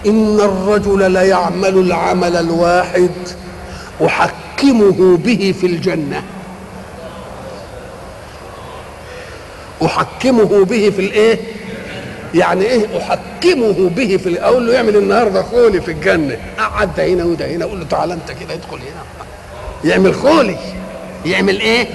إن 0.05 0.39
الرجل 0.39 1.11
ليعمل 1.11 1.77
العمل 1.77 2.35
الواحد 2.35 3.11
أحكمه 4.05 5.17
به 5.17 5.55
في 5.61 5.67
الجنة 5.67 6.23
أحكمه 9.85 10.65
به 10.65 10.89
في 10.89 10.99
الإيه؟ 11.01 11.39
يعني 12.35 12.65
إيه 12.65 12.85
أحكمه 12.97 13.89
به 13.89 14.17
في 14.17 14.41
أقول 14.43 14.67
له 14.67 14.73
يعمل 14.73 14.95
النهاردة 14.95 15.41
خولي 15.43 15.81
في 15.81 15.91
الجنة. 15.91 16.37
قعد 16.57 16.95
ده 16.95 17.07
هنا 17.07 17.23
وده 17.23 17.47
هنا 17.47 17.65
أقول 17.65 17.79
له 17.79 17.85
تعالى 17.85 18.13
أنت 18.13 18.31
كده 18.31 18.53
ادخل 18.53 18.77
هنا. 18.77 19.25
يعمل 19.91 20.15
خولي. 20.15 20.57
يعمل 21.25 21.59
إيه؟ 21.59 21.87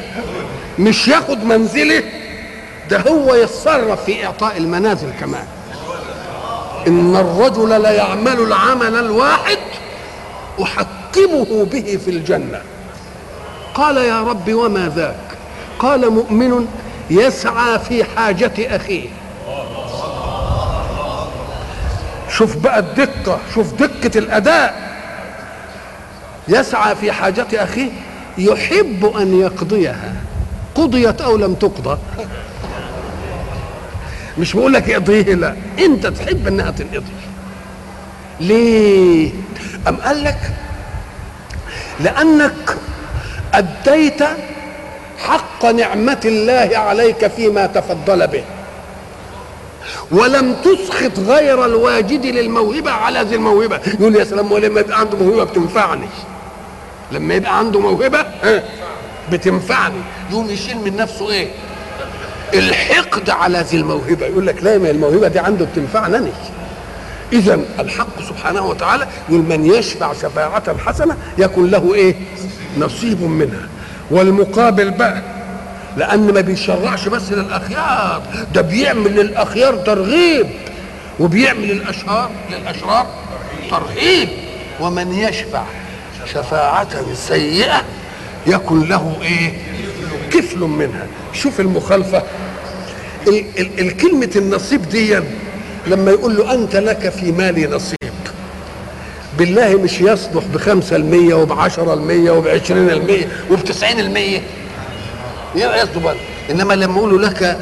مش 0.79 1.09
ياخد 1.09 1.45
منزله 1.45 2.03
ده 2.91 2.99
هو 3.01 3.35
يتصرف 3.35 4.05
في 4.05 4.27
إعطاء 4.27 4.57
المنازل 4.57 5.09
كمان. 5.21 5.45
إن 6.87 7.17
الرجل 7.17 7.83
ليعمل 7.83 8.41
العمل 8.41 8.95
الواحد 8.97 9.59
أحكمه 10.63 11.67
به 11.73 11.99
في 12.05 12.11
الجنة. 12.11 12.61
قال 13.75 13.97
يا 13.97 14.23
رب 14.23 14.55
وما 14.55 14.93
ذاك؟ 14.97 15.17
قال 15.79 16.11
مؤمن 16.11 16.67
يسعى 17.11 17.79
في 17.79 18.05
حاجة 18.05 18.77
أخيه. 18.77 19.09
شوف 22.39 22.57
بقى 22.57 22.79
الدقة 22.79 23.41
شوف 23.55 23.73
دقة 23.75 24.19
الأداء. 24.19 24.97
يسعى 26.49 26.97
في 26.97 27.13
حاجة 27.13 27.47
أخيه 27.55 27.91
يحب 28.39 29.05
أن 29.21 29.41
يقضيها. 29.41 30.13
قضيت 30.75 31.21
أو 31.21 31.37
لم 31.37 31.55
تقضى. 31.55 31.99
مش 34.39 34.53
بقول 34.53 34.73
لك 34.73 34.91
اقضيه 34.91 35.35
لا. 35.35 35.57
أنت 35.79 36.07
تحب 36.07 36.47
أنها 36.47 36.71
تنقضي. 36.71 37.13
ليه؟ 38.41 39.31
أم 39.89 39.97
قال 39.97 40.25
لك؟ 40.25 40.39
لأنك 42.01 42.77
أديت 43.55 44.23
حق 45.19 45.65
نعمة 45.65 46.21
الله 46.25 46.79
عليك 46.79 47.27
فيما 47.27 47.67
تفضل 47.67 48.27
به. 48.27 48.45
ولم 50.11 50.57
تسخط 50.65 51.19
غير 51.19 51.65
الواجد 51.65 52.27
للموهبة 52.27 52.91
على 52.91 53.21
ذي 53.23 53.35
الموهبة. 53.35 53.81
يقول 53.87 54.17
يا 54.17 54.25
سلام 54.25 54.53
ولما 54.53 54.81
يبقى 54.81 55.01
عنده 55.01 55.17
موهبة 55.17 55.45
بتنفعني. 55.45 56.07
لما 57.13 57.35
يبقى 57.35 57.59
عنده 57.59 57.81
موهبة 57.81 58.27
بتنفعني. 59.33 60.01
يقوم 60.31 60.51
يشيل 60.51 60.77
من 60.77 60.97
نفسه 60.97 61.31
إيه؟ 61.31 61.49
الحقد 62.55 63.31
على 63.31 63.59
ذي 63.59 63.77
الموهبة. 63.77 64.27
يقول 64.27 64.47
لك 64.47 64.63
لا 64.63 64.79
ما 64.79 64.91
الموهبة 64.91 65.29
دي 65.29 65.39
عنده 65.39 65.65
بتنفعني 65.65 66.17
أنا. 66.17 66.29
إذا 67.33 67.61
الحق 67.79 68.23
سبحانه 68.29 68.67
وتعالى 68.67 69.07
يقول 69.29 69.43
من 69.43 69.67
يشفع 69.67 70.13
شفاعة 70.13 70.79
حسنة 70.79 71.17
يكن 71.39 71.71
له 71.71 71.95
إيه؟ 71.95 72.15
نصيب 72.79 73.23
منها. 73.23 73.69
والمقابل 74.11 74.91
بقى 74.91 75.23
لأن 75.97 76.33
ما 76.35 76.41
بيشرعش 76.41 77.09
بس 77.09 77.33
للأخيار 77.33 78.23
ده 78.55 78.61
بيعمل 78.63 79.11
للأخيار 79.17 79.77
ترغيب 79.77 80.47
وبيعمل 81.21 81.71
الاشرار 81.71 82.31
للأشرار 82.51 83.07
ترهيب 83.71 84.29
ومن 84.81 85.13
يشفع 85.13 85.63
شفاعة 86.35 87.15
سيئة 87.15 87.83
يكن 88.47 88.89
له 88.89 89.17
إيه؟ 89.23 89.53
كفل 90.31 90.59
منها. 90.59 91.07
شوف 91.33 91.61
المخالفة. 91.61 92.23
ال- 93.29 93.45
ال- 93.59 93.81
الكلمة 93.81 94.31
النصيب 94.37 94.89
دي 94.89 95.19
لما 95.87 96.11
يقول 96.11 96.37
له 96.37 96.55
أنت 96.55 96.77
لك 96.77 97.09
في 97.09 97.33
مالي 97.33 97.67
نصيب. 97.67 97.97
بالله 99.39 99.77
مش 99.77 100.01
يصلح 100.01 100.45
بخمسة 100.55 100.97
المية 100.97 101.35
وبعشرة 101.35 101.95
المية 101.95 102.31
وبعشرين 102.31 102.91
المية 102.91 103.29
وبتسعين 103.51 104.01
المية. 104.01 104.41
يصلح 105.57 105.99
بقى. 105.99 106.17
إنما 106.51 106.75
لما 106.75 106.95
يقولوا 106.99 107.19
لك 107.19 107.59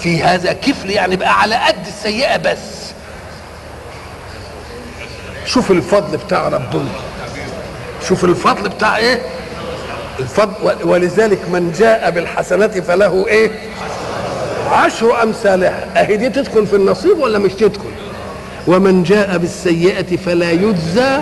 في 0.00 0.22
هذا 0.22 0.52
كفل 0.52 0.90
يعني 0.90 1.16
بقى 1.16 1.40
على 1.40 1.54
قد 1.54 1.86
السيئة 1.86 2.36
بس. 2.36 2.84
شوف 5.46 5.70
الفضل 5.70 6.16
بتاع 6.16 6.48
ربنا 6.48 6.88
شوف 8.08 8.24
الفضل 8.24 8.68
بتاع 8.68 8.96
إيه؟ 8.96 9.22
الفضل 10.20 10.76
ولذلك 10.84 11.38
من 11.48 11.72
جاء 11.78 12.10
بالحسنة 12.10 12.68
فله 12.68 13.26
إيه؟ 13.28 13.50
عشر 14.70 15.22
أمثالها. 15.22 15.86
أهي 15.96 16.16
دي 16.16 16.28
تدخل 16.28 16.66
في 16.66 16.76
النصيب 16.76 17.18
ولا 17.18 17.38
مش 17.38 17.52
تدخل؟ 17.52 17.90
ومن 18.66 19.02
جاء 19.02 19.38
بالسيئة 19.38 20.16
فلا 20.16 20.50
يجزى 20.50 21.20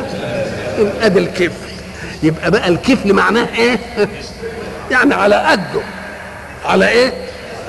أدي 1.02 1.18
الكفل. 1.18 1.72
يبقى 2.22 2.50
بقى 2.50 2.68
الكفل 2.68 3.12
معناه 3.12 3.46
إيه؟ 3.58 3.78
يعني 4.90 5.14
على 5.14 5.34
قده. 5.34 5.82
على 6.64 6.88
إيه؟ 6.88 7.12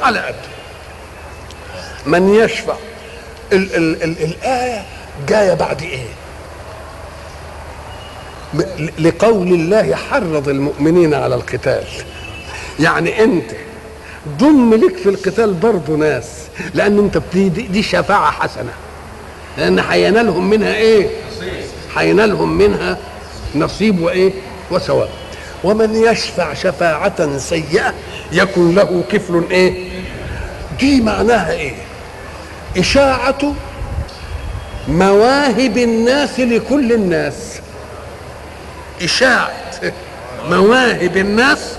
على 0.04 0.20
قده 0.20 0.36
من 2.06 2.36
يشفع 2.36 2.74
ال 3.54 3.76
ال 3.76 4.04
ال 4.04 4.24
الآية 4.24 4.84
جاية 5.30 5.54
بعد 5.54 5.82
إيه؟ 5.82 6.06
لقول 9.00 9.48
الله 9.48 9.96
حرض 9.96 10.50
المؤمنين 10.50 11.14
على 11.14 11.36
القتال. 11.36 11.84
يعني 12.80 13.24
أنت 13.24 13.52
ضم 14.40 14.74
لك 14.74 14.98
في 14.98 15.10
القتال 15.10 15.54
برضه 15.54 15.94
ناس 15.96 16.26
لأن 16.74 17.00
أنت 17.00 17.18
بتدي 17.18 17.50
دي, 17.50 17.62
دي 17.62 17.84
شفاعة 17.84 18.32
حسنة. 18.32 18.74
لأن 19.58 19.80
هينالهم 19.80 20.50
منها 20.50 20.76
إيه؟ 20.76 21.08
هينالهم 21.98 22.58
منها 22.58 22.98
نصيب 23.56 24.02
وإيه؟ 24.02 24.32
وثواب. 24.72 25.10
ومن 25.64 25.96
يشفع 25.96 26.54
شفاعة 26.54 27.38
سيئة 27.38 27.94
يكن 28.32 28.76
له 28.76 29.04
كفل 29.12 29.44
إيه؟ 29.52 29.90
دي 30.80 31.02
معناها 31.02 31.52
إيه؟ 31.52 31.74
إشاعة 32.78 33.54
مواهب 34.88 35.78
الناس 35.78 36.40
لكل 36.40 36.94
الناس. 36.94 37.60
إشاعة 39.02 39.52
مواهب 40.50 41.18
الناس 41.18 41.76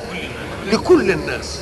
لكل 0.73 1.11
الناس. 1.11 1.61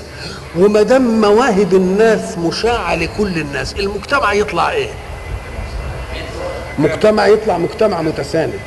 وما 0.56 0.82
دام 0.82 1.20
مواهب 1.20 1.74
الناس 1.74 2.38
مشاعة 2.38 2.94
لكل 2.94 3.38
الناس 3.38 3.74
المجتمع 3.74 4.32
يطلع 4.32 4.70
إيه؟ 4.70 4.88
مجتمع 6.78 7.26
يطلع 7.26 7.58
مجتمع 7.58 8.02
متساند 8.02 8.60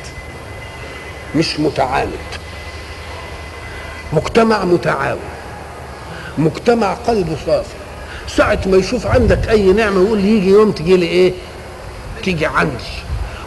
مش 1.35 1.59
متعاند. 1.59 2.11
مجتمع 4.15 4.65
متعاون 4.65 5.19
مجتمع 6.37 6.93
قلبه 6.93 7.35
صافي. 7.45 7.75
ساعة 8.27 8.59
ما 8.65 8.77
يشوف 8.77 9.07
عندك 9.07 9.49
أي 9.49 9.71
نعمة 9.71 10.03
يقول 10.03 10.25
يجي 10.25 10.49
يوم 10.49 10.71
تجي 10.71 10.97
لي 10.97 11.05
إيه؟ 11.05 11.33
تيجي 12.23 12.45
عندي. 12.45 12.93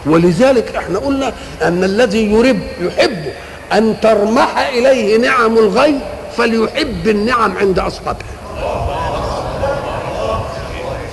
ولذلك 0.05 0.75
إحنا 0.75 0.99
قلنا 0.99 1.33
أن 1.61 1.83
الذي 1.83 2.31
يرب 2.31 2.59
يحب 2.81 3.25
أن 3.73 3.95
ترمح 4.01 4.57
إليه 4.73 5.17
نعم 5.17 5.57
الغير 5.57 5.99
فليحب 6.37 7.07
النعم 7.07 7.57
عند 7.57 7.79
أصحابها 7.79 8.39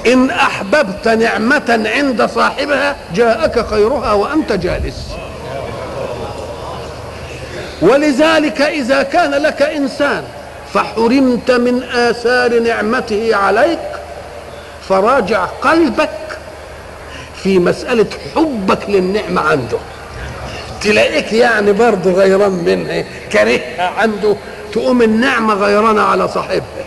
إن 0.06 0.30
أحببت 0.30 1.08
نعمة 1.08 1.88
عند 1.96 2.26
صاحبها 2.26 2.96
جاءك 3.14 3.66
خيرها 3.66 4.12
وأنت 4.12 4.52
جالس. 4.52 5.06
ولذلك 7.82 8.62
إذا 8.62 9.02
كان 9.02 9.30
لك 9.30 9.62
إنسان 9.62 10.24
فحرمت 10.74 11.50
من 11.50 11.82
آثار 11.82 12.58
نعمته 12.60 13.36
عليك 13.36 13.78
فراجع 14.88 15.44
قلبك 15.44 16.10
في 17.42 17.58
مسألة 17.58 18.06
حبك 18.34 18.78
للنعمة 18.88 19.40
عنده. 19.40 19.78
تلاقيك 20.82 21.32
يعني 21.32 21.72
برضه 21.72 22.12
غيران 22.12 22.50
منها 22.52 23.04
كارهها 23.32 23.92
عنده 23.98 24.36
تقوم 24.72 25.02
النعمة 25.02 25.54
غيرانة 25.54 26.02
على 26.02 26.28
صاحبها. 26.28 26.86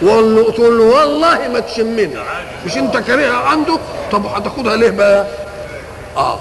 تقول 0.00 0.78
له 0.78 0.84
والله 0.84 1.48
ما 1.52 1.60
تشمني. 1.60 2.10
مش 2.66 2.76
انت 2.76 2.96
كارهها 2.96 3.36
عنده؟ 3.36 3.78
طب 4.12 4.26
هتاخدها 4.26 4.76
ليه 4.76 4.90
بقى؟ 4.90 5.26
آه. 6.16 6.38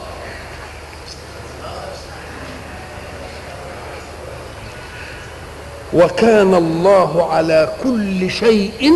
وكان 5.96 6.54
الله 6.54 7.34
على 7.34 7.74
كل 7.84 8.32
شيء 8.32 8.92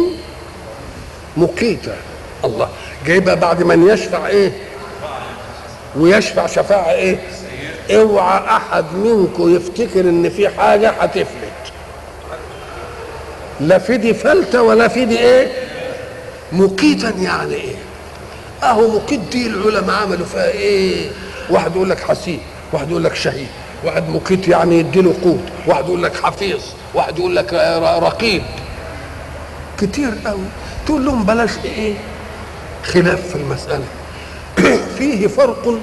مقيتا. 1.37 1.95
الله. 2.45 2.69
جايبها 3.05 3.35
بعد 3.35 3.63
من 3.63 3.87
يشفع 3.89 4.27
إيه؟ 4.27 4.51
ويشفع 5.97 6.47
شفاعة 6.47 6.91
إيه؟ 6.91 7.19
اوعى 7.91 8.39
أحد 8.57 8.85
منكم 8.93 9.55
يفتكر 9.55 9.99
إن 9.99 10.29
في 10.29 10.49
حاجة 10.49 10.89
هتفلت. 10.89 11.25
لا 13.59 13.77
في 13.77 13.97
دي 13.97 14.13
فلتة 14.13 14.61
ولا 14.61 14.87
في 14.87 15.05
دي 15.05 15.19
إيه؟ 15.19 15.51
مقيتا 16.51 17.09
يعني 17.09 17.53
إيه؟ 17.53 17.75
أهو 18.63 18.87
مقيت 18.87 19.19
دي 19.19 19.47
العلماء 19.47 19.95
عملوا 19.95 20.25
فيها 20.25 20.47
إيه؟ 20.49 21.09
واحد 21.49 21.75
يقول 21.75 21.89
لك 21.89 21.99
حسيب 21.99 22.39
واحد 22.73 22.89
يقول 22.91 23.03
لك 23.03 23.15
شهيد. 23.15 23.47
واحد 23.83 24.09
مقيت 24.09 24.47
يعني 24.47 24.79
يديله 24.79 25.15
قوت 25.23 25.39
واحد 25.67 25.85
يقول 25.85 26.03
لك 26.03 26.23
حفيظ 26.23 26.61
واحد 26.93 27.19
يقول 27.19 27.35
لك 27.35 27.53
رقيب. 28.03 28.43
كتير 29.79 30.13
قوي. 30.25 30.45
تقول 30.85 31.05
لهم 31.05 31.23
بلاش 31.23 31.51
إيه؟ 31.65 31.93
خلاف 32.83 33.27
في 33.27 33.35
المسألة. 33.35 33.85
فيه 34.97 35.27
فرق 35.27 35.79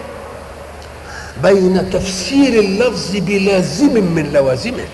بين 1.43 1.91
تفسير 1.91 2.61
اللفظ 2.61 3.17
بلازم 3.17 4.05
من 4.05 4.31
لوازمه. 4.33 4.85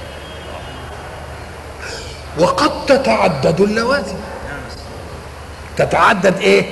وقد 2.39 2.87
تتعدد 2.87 3.61
اللوازم. 3.61 4.17
تتعدد 5.77 6.39
إيه؟ 6.39 6.65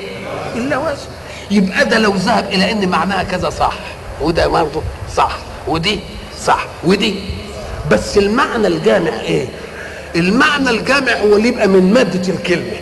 اللوازم. 0.55 1.09
يبقى 1.51 1.85
ده 1.85 1.99
لو 1.99 2.15
ذهب 2.15 2.49
إلى 2.49 2.73
إن 2.73 2.89
معناها 2.89 3.23
كذا 3.23 3.51
صح 3.51 3.75
وده 4.21 4.47
برضه 4.47 4.83
صح 5.17 5.37
ودي 5.69 6.01
صح. 6.45 6.67
ودي. 6.85 7.15
بس 7.91 8.19
المعنى 8.19 8.67
الجامع 8.67 9.21
إيه؟ 9.21 9.47
المعنى 10.17 10.71
الجامع 10.71 11.13
هو 11.13 11.37
اللي 11.37 11.49
يبقى 11.49 11.69
من 11.69 11.93
مادة 11.95 12.33
الكلمة. 12.35 12.77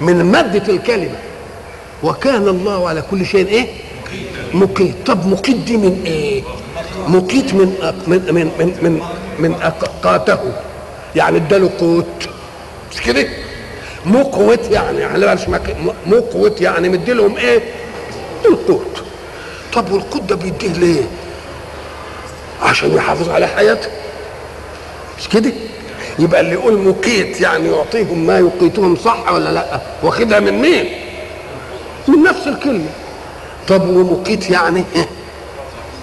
من 0.00 0.24
مادة 0.24 0.72
الكلمة. 0.72 1.16
وكان 2.02 2.48
الله 2.48 2.88
على 2.88 3.02
كل 3.10 3.26
شيء 3.26 3.46
إيه؟ 3.48 3.66
مقيت. 4.54 4.94
طب 5.06 5.26
مقيت 5.26 5.56
دي 5.56 5.76
من 5.76 6.02
إيه؟ 6.06 6.42
مقيت 7.08 7.54
من 7.54 7.74
أق... 7.82 7.94
من 8.08 8.34
من 8.34 8.50
من 8.58 8.76
من, 8.82 9.02
من 9.38 9.54
أقاته. 9.62 10.38
يعني 11.16 11.36
اداله 11.36 11.70
قوت. 11.80 12.28
مش 12.92 13.00
كده؟ 13.02 13.28
مقوت 14.06 14.70
يعني. 14.70 14.98
يعني 14.98 15.26
مقوت 16.06 16.60
يعني. 16.60 16.88
مديلهم 16.88 17.36
إيه؟ 17.36 17.60
القوت. 18.46 19.02
طب 19.72 19.92
والقوت 19.92 20.22
ده 20.22 20.36
بيديه 20.36 20.68
ليه؟ 20.72 21.02
عشان 22.62 22.94
يحافظ 22.94 23.28
على 23.28 23.46
حياته. 23.46 23.88
مش 25.18 25.28
كده؟ 25.28 25.52
يبقى 26.18 26.40
اللي 26.40 26.52
يقول 26.52 26.78
مقيت 26.78 27.40
يعني 27.40 27.68
يعطيهم 27.68 28.26
ما 28.26 28.38
يقيتهم 28.38 28.96
صح 28.96 29.32
ولا 29.32 29.48
لأ؟ 29.52 29.80
واخدها 30.02 30.40
من 30.40 30.52
مين؟ 30.62 30.84
من 32.08 32.22
نفس 32.22 32.46
الكلمة. 32.46 32.88
طب 33.68 33.88
ومقيت 33.88 34.50
يعني؟ 34.50 34.84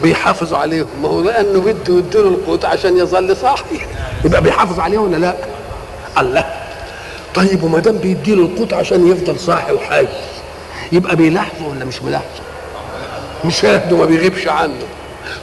بيحافظ 0.04 0.54
عليهم. 0.54 0.88
ما 1.02 1.10
هو 1.10 1.22
لأنه 1.22 1.60
بده 1.62 1.98
يديله 1.98 2.28
القوت 2.28 2.66
عشان 2.66 2.98
يظل 2.98 3.38
صاحي. 3.38 3.64
يبقى 4.26 4.42
بيحافظ 4.42 4.80
عليه 4.80 4.98
ولا 4.98 5.18
لأ؟ 5.18 5.36
الله. 6.18 6.46
طيب 7.36 7.64
وما 7.64 7.80
دام 7.80 7.98
بيديله 7.98 8.42
القوت 8.42 8.74
عشان 8.74 9.12
يفضل 9.12 9.40
صاحي 9.40 9.74
وحي 9.74 10.08
يبقى 10.92 11.16
بيلاحظه 11.16 11.68
ولا 11.68 11.86
مش 11.86 12.00
بيلاحظه؟ 12.00 12.42
مش 13.46 13.66
هيهده 13.66 13.98
ما 13.98 14.06
بيغيبش 14.06 14.48
عنه. 14.48 14.74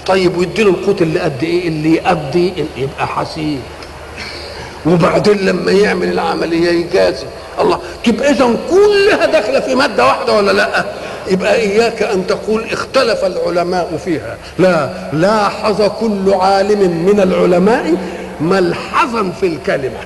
طيب 0.06 0.36
ويديله 0.36 0.70
القوت 0.70 1.02
اللي 1.02 1.20
قد 1.20 1.42
إيه؟ 1.42 1.68
اللي 1.68 1.94
يقضي 1.94 2.52
يبقى 2.76 3.06
حسيب 3.06 3.60
وبعدين 4.86 5.38
لما 5.46 5.72
يعمل 5.72 6.08
العملية 6.12 6.70
يجازي. 6.70 7.26
الله 7.60 7.80
تبقى 8.04 8.30
اذا 8.30 8.56
كلها 8.70 9.26
داخلة 9.26 9.60
في 9.60 9.74
مادة 9.74 10.06
واحدة 10.06 10.32
ولا 10.32 10.52
لأ؟ 10.52 10.84
يبقى 11.30 11.54
إياك 11.54 12.02
أن 12.02 12.26
تقول 12.26 12.64
اختلف 12.72 13.24
العلماء 13.24 14.00
فيها. 14.04 14.36
لا 14.58 14.90
لاحظ 15.12 15.82
كل 15.82 16.34
عالم 16.34 17.04
من 17.06 17.20
العلماء 17.20 17.94
ملحظا 18.40 19.32
في 19.40 19.46
الكلمة. 19.46 19.98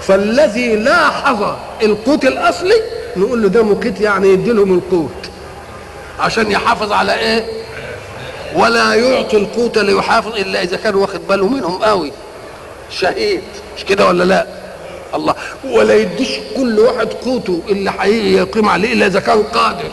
فالذي 0.00 0.76
لاحظ 0.76 1.54
القوت 1.82 2.24
الأصلي 2.24 2.74
نقول 3.16 3.42
له 3.42 3.48
ده 3.48 3.62
مقيت 3.62 4.00
يعني 4.00 4.28
يدي 4.28 4.50
لهم 4.52 4.74
القوت. 4.74 5.10
عشان 6.20 6.50
يحافظ 6.50 6.92
على 6.92 7.14
إيه؟ 7.14 7.44
ولا 8.54 8.94
يعطي 8.94 9.36
القوت 9.36 9.78
ليحافظ 9.78 10.36
إلا 10.36 10.62
إذا 10.62 10.76
كان 10.76 10.94
واخد 10.94 11.20
باله 11.28 11.48
منهم 11.48 11.82
قوي. 11.82 12.12
شهيد. 12.90 13.42
مش 13.76 13.84
كده 13.84 14.06
ولا 14.06 14.24
لا؟ 14.24 14.46
الله. 15.14 15.34
ولا 15.64 15.94
يديش 15.94 16.28
كل 16.56 16.78
واحد 16.78 17.06
قوته 17.12 17.60
اللي 17.68 17.92
حقيقي 17.92 18.32
يقيم 18.32 18.68
عليه 18.68 18.92
إلا 18.92 19.06
إذا 19.06 19.20
كان 19.20 19.42
قادر. 19.42 19.90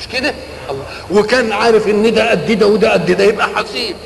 مش 0.00 0.08
كده؟ 0.08 0.34
الله. 0.70 0.84
وكان 1.10 1.52
عارف 1.52 1.88
إن 1.88 2.14
ده 2.14 2.30
قد 2.30 2.58
ده 2.58 2.66
وده 2.66 2.92
قد 2.92 3.10
ده 3.12 3.24
يبقى 3.24 3.48
حسيب. 3.56 3.96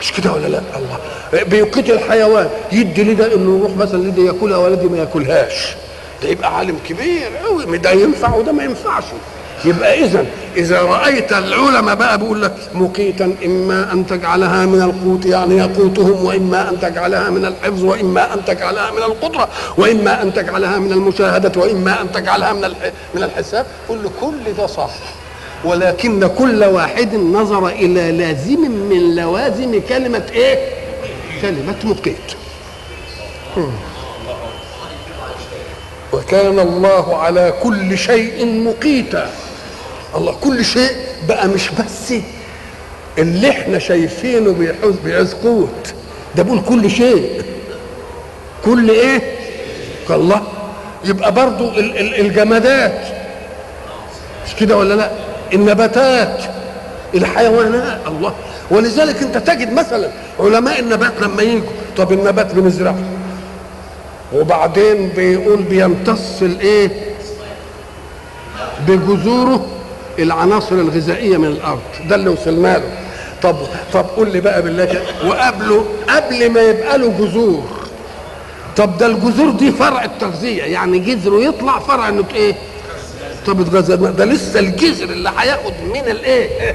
مش 0.00 0.12
كده 0.12 0.32
ولا 0.32 0.46
لا؟ 0.46 0.60
الله. 0.76 0.98
بيقيت 1.44 1.90
الحيوان 1.90 2.50
يدي 2.72 3.02
لده 3.04 3.34
إنه 3.34 3.58
يروح 3.58 3.76
مثلا 3.76 4.02
لده 4.02 4.22
ياكلها 4.22 4.58
ولدي 4.58 4.86
ما 4.86 4.98
ياكلهاش. 4.98 5.74
ده 6.22 6.28
يبقى 6.28 6.56
عالم 6.56 6.78
كبير 6.88 7.36
قوي 7.44 7.78
ده 7.78 7.90
ينفع 7.90 8.34
وده 8.34 8.52
ما 8.52 8.64
ينفعش. 8.64 9.04
يبقى 9.64 10.04
اذا 10.04 10.26
إذا 10.56 10.82
رأيت 10.82 11.32
العلماء 11.32 11.94
بقى 11.94 12.18
بيقول 12.18 12.42
لك 12.42 12.54
مقيتا 12.74 13.34
إما 13.44 13.92
أن 13.92 14.06
تجعلها 14.06 14.66
من 14.66 14.82
القوت 14.82 15.26
يعني 15.26 15.56
يقوتهم 15.56 16.24
وإما 16.24 16.68
أن 16.70 16.80
تجعلها 16.80 17.30
من 17.30 17.44
الحفظ 17.44 17.84
وإما 17.84 18.34
أن 18.34 18.44
تجعلها 18.44 18.90
من 18.90 18.98
القدرة 19.02 19.48
وإما 19.76 20.22
أن 20.22 20.34
تجعلها 20.34 20.78
من 20.78 20.92
المشاهدة 20.92 21.60
وإما 21.60 22.00
أن 22.00 22.12
تجعلها 22.12 22.52
من 22.52 22.74
من 23.14 23.22
الحساب. 23.22 23.66
كل 23.88 23.98
كل 24.20 24.52
ده 24.58 24.66
صح 24.66 24.90
ولكن 25.64 26.26
كل 26.26 26.64
واحد 26.64 27.14
نظر 27.14 27.66
إلى 27.68 28.12
لازم 28.12 28.70
من 28.70 29.14
لوازم 29.16 29.80
كلمة 29.88 30.22
إيه؟ 30.32 30.68
كلمة 31.42 31.76
مقيت. 31.84 32.32
وكان 36.12 36.58
الله 36.58 37.16
على 37.16 37.54
كل 37.62 37.98
شيء 37.98 38.46
مقيتا. 38.46 39.30
الله 40.16 40.32
كل 40.40 40.64
شيء 40.64 40.90
بقى 41.28 41.48
مش 41.48 41.68
بس 41.70 42.14
اللي 43.18 43.50
إحنا 43.50 43.78
شايفينه 43.78 44.52
بيحوز 44.52 44.94
بيعوز 45.04 45.34
قوت 45.34 45.94
ده 46.36 46.42
بقول 46.42 46.60
كل 46.68 46.90
شيء. 46.90 47.42
كل 48.64 48.90
إيه؟ 48.90 49.22
الله. 50.10 50.42
يبقى 51.04 51.32
برضو 51.34 51.68
ال- 51.68 51.98
ال- 51.98 52.20
الجمادات. 52.20 53.00
مش 54.46 54.54
كده 54.54 54.76
ولا 54.76 54.94
لا؟ 54.94 55.10
النباتات. 55.54 56.42
الحيوانات. 57.14 57.98
الله. 58.06 58.34
ولذلك 58.70 59.22
انت 59.22 59.38
تجد 59.38 59.72
مثلا 59.72 60.10
علماء 60.40 60.80
النبات 60.80 61.12
لما 61.20 61.42
يجوا 61.42 61.70
طب 61.96 62.12
النبات 62.12 62.54
بنزرعه 62.54 62.98
وبعدين 64.34 65.08
بيقول 65.08 65.62
بيمتص 65.62 66.42
الايه؟ 66.42 66.90
بجذوره. 68.88 69.66
العناصر 70.18 70.74
الغذائية 70.74 71.36
من 71.36 71.48
الأرض. 71.48 71.80
ده 72.08 72.14
اللي 72.16 72.30
وصلنا 72.30 72.78
له 72.78 72.82
طب 73.42 73.56
طب 73.92 74.06
قول 74.16 74.32
لي 74.32 74.40
بقى 74.40 74.62
بالله 74.62 75.02
وقبله 75.26 75.84
قبل 76.08 76.50
ما 76.50 76.60
يبقى 76.60 76.98
له 76.98 77.08
جذور. 77.18 77.64
طب 78.76 78.98
ده 78.98 79.06
الجذور 79.06 79.50
دي 79.50 79.72
فرع 79.72 80.04
التغذية 80.04 80.62
يعني 80.62 80.98
جذره 80.98 81.40
يطلع 81.40 81.78
فرع 81.78 82.08
انه 82.08 82.24
إيه؟ 82.34 82.54
طب 83.46 83.60
يتغذى 83.60 83.96
ده 83.96 84.24
لسه 84.24 84.60
الجذر 84.60 85.04
اللي 85.04 85.30
هياخد 85.38 85.72
من 85.94 86.00
الإيه؟ 86.10 86.74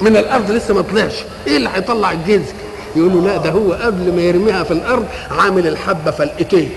من 0.00 0.16
الأرض 0.16 0.50
لسه 0.50 0.74
ما 0.74 0.82
طلعش. 0.82 1.12
إيه 1.46 1.56
اللي 1.56 1.70
هيطلع 1.74 2.12
الجذر؟ 2.12 2.52
يقولوا 2.96 3.20
لا 3.28 3.36
ده 3.36 3.50
هو 3.50 3.72
قبل 3.72 4.12
ما 4.16 4.22
يرميها 4.22 4.64
في 4.64 4.70
الأرض 4.70 5.06
عامل 5.38 5.66
الحبة 5.66 6.10
فلقتين 6.10 6.70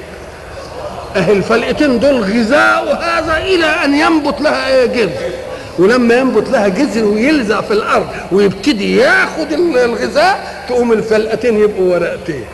اهي 1.15 1.31
الفلقتين 1.33 1.99
دول 1.99 2.21
غذاء 2.21 2.99
هذا 3.03 3.37
إلى 3.37 3.65
أن 3.65 3.93
ينبت 3.95 4.41
لها 4.41 4.67
إيه؟ 4.67 4.85
جذر. 4.85 5.31
ولما 5.79 6.15
ينبت 6.15 6.49
لها 6.49 6.67
جذر 6.67 7.03
ويلزق 7.05 7.61
في 7.61 7.71
الأرض 7.73 8.07
ويبتدي 8.31 8.97
ياخد 8.97 9.51
الغذاء 9.51 10.65
تقوم 10.69 10.91
الفلقتين 10.93 11.59
يبقوا 11.59 11.93
ورقتين. 11.93 12.45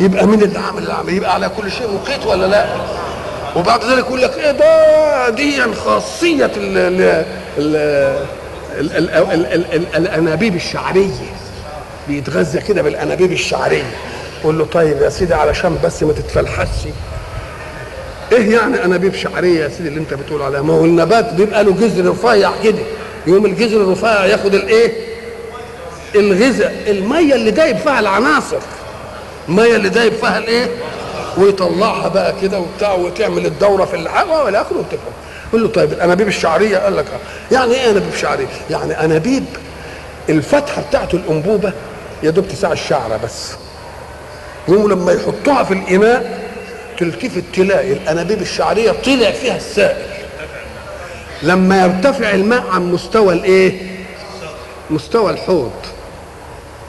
يبقى 0.00 0.26
مين 0.26 0.42
اللي 0.42 0.58
عامل 0.58 0.78
اللي 0.82 0.92
عامل؟ 0.92 1.12
يبقى 1.14 1.34
على 1.34 1.48
كل 1.48 1.70
شيء 1.70 1.88
مقيت 1.94 2.26
ولا 2.26 2.46
لا؟ 2.46 2.66
وبعد 3.56 3.84
ذلك 3.84 3.98
يقول 3.98 4.22
لك 4.22 4.36
إيه 4.38 4.50
ده؟ 4.50 5.28
دي 5.28 5.62
خاصية 5.74 6.50
الأنابيب 9.96 10.56
الشعرية. 10.56 11.10
بيتغذى 12.08 12.60
كده 12.60 12.82
بالأنابيب 12.82 13.32
الشعرية. 13.32 13.90
قول 14.44 14.58
له 14.58 14.64
طيب 14.64 15.02
يا 15.02 15.08
سيدي 15.08 15.34
علشان 15.34 15.78
بس 15.84 16.02
ما 16.02 16.12
تتفلحش 16.12 16.68
إيه 18.32 18.52
يعني 18.54 18.84
انابيب 18.84 19.14
شعرية 19.14 19.62
يا 19.64 19.68
سيدي 19.68 19.88
اللي 19.88 20.00
أنت 20.00 20.14
بتقول 20.14 20.42
عليها؟ 20.42 20.62
ما 20.62 20.72
هو 20.74 20.84
النبات 20.84 21.32
بيبقى 21.34 21.64
له 21.64 21.72
جذر 21.72 22.10
رفيع 22.10 22.50
كده. 22.64 22.78
يوم 23.26 23.46
الجذر 23.46 23.76
الرفيع 23.80 24.24
ياخد 24.26 24.54
الايه 24.54 24.92
الغذاء 26.14 26.74
المية 26.86 27.34
اللي 27.34 27.50
دايب 27.50 27.76
فيها 27.76 28.00
العناصر. 28.00 28.58
المية 29.48 29.76
اللي 29.76 29.88
دايب 29.88 30.12
فيها 30.12 30.38
الايه 30.38 30.66
ويطلعها 31.38 32.08
بقى 32.08 32.34
كده 32.42 32.58
وبتاع 32.60 32.92
وتعمل 32.94 33.46
الدورة 33.46 33.84
في 33.84 33.96
الهواء 33.96 34.44
والى 34.44 34.60
اخره 34.60 34.76
وتفهم. 34.78 35.12
قول 35.52 35.62
له 35.62 35.68
طيب 35.68 35.92
الانابيب 35.92 36.28
الشعرية؟ 36.28 36.78
قال 36.78 36.96
لك 36.96 37.04
آه. 37.06 37.54
يعني 37.54 37.74
إيه 37.74 37.90
انابيب 37.90 38.14
شعرية؟ 38.20 38.46
يعني 38.70 39.04
انابيب 39.04 39.44
الفتحة 40.28 40.82
بتاعت 40.88 41.14
الأنبوبة 41.14 41.72
يا 42.22 42.30
دوب 42.30 42.48
تساع 42.48 42.72
الشعرة 42.72 43.20
بس. 43.24 43.50
يقوموا 44.68 44.88
لما 44.88 45.12
يحطوها 45.12 45.64
في 45.64 45.74
الإناء 45.74 46.41
تلتفت 47.02 47.44
تلاقي 47.54 47.92
الأنابيب 47.92 48.42
الشعرية 48.42 48.90
طلع 49.04 49.30
فيها 49.30 49.56
السائل. 49.56 50.06
لما 51.42 51.82
يرتفع 51.82 52.30
الماء 52.34 52.64
عن 52.70 52.92
مستوى 52.92 53.34
الإيه؟ 53.34 53.72
مستوى 54.90 55.30
الحوض. 55.32 55.72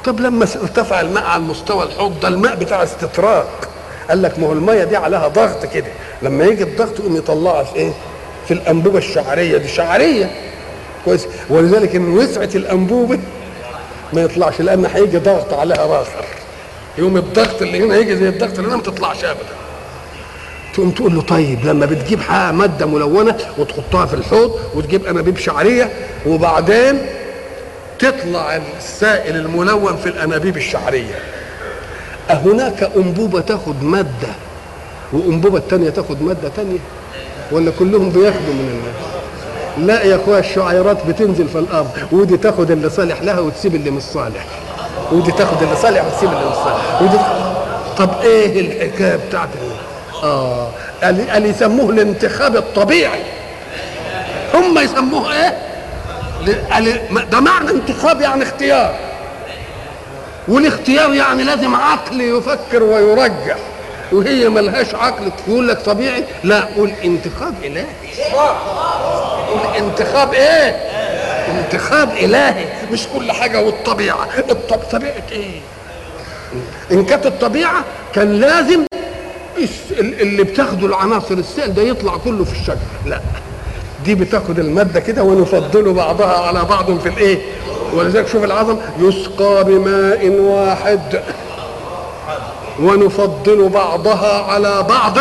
طب 0.05 0.19
لما 0.19 0.47
ارتفع 0.61 1.01
الماء 1.01 1.23
عن 1.23 1.41
مستوى 1.41 1.83
الحوض 1.83 2.19
ده 2.19 2.27
الماء 2.27 2.55
بتاع 2.55 2.83
استطراق 2.83 3.69
قال 4.09 4.21
لك 4.21 4.39
ما 4.39 4.47
هو 4.47 4.53
الميه 4.53 4.83
دي 4.83 4.95
عليها 4.97 5.27
ضغط 5.27 5.65
كده. 5.65 5.87
لما 6.21 6.45
يجي 6.45 6.63
الضغط 6.63 6.99
يقوم 6.99 7.15
يطلعها 7.17 7.63
في 7.63 7.75
إيه؟ 7.75 7.91
في 8.47 8.53
الأنبوبة 8.53 8.97
الشعرية 8.97 9.57
دي. 9.57 9.67
شعرية. 9.67 10.31
كويس. 11.05 11.27
ولذلك 11.49 11.95
ان 11.95 12.17
وسعت 12.17 12.55
الأنبوبة 12.55 13.19
ما 14.13 14.21
يطلعش 14.21 14.61
لأن 14.61 14.85
هيجي 14.85 15.17
ضغط 15.17 15.53
عليها 15.53 15.85
راخر 15.85 16.25
يوم 16.97 17.17
الضغط 17.17 17.61
اللي 17.61 17.83
هنا 17.83 17.97
يجي 17.97 18.15
زي 18.15 18.29
الضغط 18.29 18.57
اللي 18.57 18.67
هنا 18.69 18.75
ما 18.75 18.83
تطلعش 18.83 19.23
ابدا. 19.23 19.62
تقوم 20.73 20.91
تقول 20.91 21.15
له 21.15 21.21
طيب 21.21 21.65
لما 21.65 21.85
بتجيب 21.85 22.21
حاجة 22.21 22.51
مادة 22.51 22.85
ملونة 22.85 23.35
وتحطها 23.57 24.05
في 24.05 24.13
الحوض 24.13 24.59
وتجيب 24.75 25.05
أنابيب 25.05 25.37
شعرية 25.37 25.89
وبعدين 26.27 26.97
تطلع 27.99 28.59
السائل 28.77 29.35
الملون 29.35 29.95
في 29.97 30.09
الأنابيب 30.09 30.57
الشعرية. 30.57 31.15
أهناك 32.29 32.89
أنبوبة 32.95 33.41
تاخد 33.41 33.83
مادة 33.83 34.27
وأنبوبة 35.13 35.61
تانية 35.69 35.89
تاخد 35.89 36.21
مادة 36.21 36.49
تانية؟ 36.55 36.79
ولا 37.51 37.71
كلهم 37.79 38.09
بياخدوا 38.09 38.53
من 38.53 38.69
الناس؟ 38.69 39.03
لا 39.87 40.03
يا 40.03 40.15
أخويا 40.15 40.39
الشعيرات 40.39 41.05
بتنزل 41.07 41.47
في 41.47 41.59
الأرض 41.59 41.89
ودي 42.11 42.37
تاخد 42.37 42.71
اللي 42.71 42.89
صالح 42.89 43.21
لها 43.21 43.39
وتسيب 43.39 43.75
اللي 43.75 43.91
مش 43.91 44.03
صالح. 44.03 44.45
ودي 45.11 45.31
تاخد 45.31 45.63
اللي 45.63 45.75
صالح 45.75 46.05
وتسيب 46.05 46.29
اللي 46.29 46.45
مش 46.49 46.55
صالح. 46.55 47.01
ودي 47.01 47.17
طب 47.97 48.21
إيه 48.21 48.59
الحكاية 48.61 49.15
بتاعت 49.15 49.49
آه. 50.23 50.69
قال 51.03 51.45
يسموه 51.45 51.89
الانتخاب 51.89 52.55
الطبيعي. 52.55 53.23
هم 54.53 54.79
يسموه 54.79 55.33
إيه؟ 55.33 55.57
قال 56.71 56.99
ده 57.29 57.39
معنى 57.39 57.69
انتخاب 57.69 58.21
يعني 58.21 58.43
اختيار. 58.43 58.95
والاختيار 60.47 61.13
يعني 61.13 61.43
لازم 61.43 61.75
عقل 61.75 62.21
يفكر 62.21 62.83
ويرجح. 62.83 63.55
وهي 64.11 64.49
ملهاش 64.49 64.95
عقل 64.95 65.31
يقول 65.47 65.67
لك 65.67 65.79
طبيعي. 65.81 66.23
لا 66.43 66.59
قول 66.75 66.91
انتخاب 67.03 67.53
إلهي. 67.63 67.85
قول 69.49 69.75
انتخاب 69.77 70.33
إيه؟ 70.33 70.69
انتخاب 71.47 72.09
إلهي. 72.11 72.65
مش 72.91 73.07
كل 73.15 73.31
حاجة 73.31 73.61
والطبيعة. 73.61 74.27
الطب... 74.49 74.79
طبيعة 74.91 75.23
إيه؟ 75.31 75.59
إن 76.91 77.05
كانت 77.05 77.25
الطبيعة 77.25 77.83
كان 78.15 78.39
لازم 78.39 78.85
اللي 79.99 80.43
بتاخده 80.43 80.87
العناصر 80.87 81.33
السائل 81.33 81.73
ده 81.73 81.81
يطلع 81.81 82.17
كله 82.17 82.43
في 82.43 82.51
الشجر 82.51 82.77
لا. 83.05 83.21
دي 84.05 84.15
بتاخد 84.15 84.59
المادة 84.59 84.99
كده 84.99 85.23
ونفضل 85.23 85.93
بعضها 85.93 86.37
على 86.47 86.63
بعض 86.69 86.99
في 86.99 87.09
الإيه؟ 87.09 87.37
ولذلك 87.93 88.27
شوف 88.27 88.43
العظم. 88.43 88.77
يسقى 88.99 89.63
بماء 89.63 90.29
واحد. 90.29 91.21
ونفضل 92.79 93.69
بعضها 93.69 94.41
على 94.51 94.83
بعض. 94.89 95.17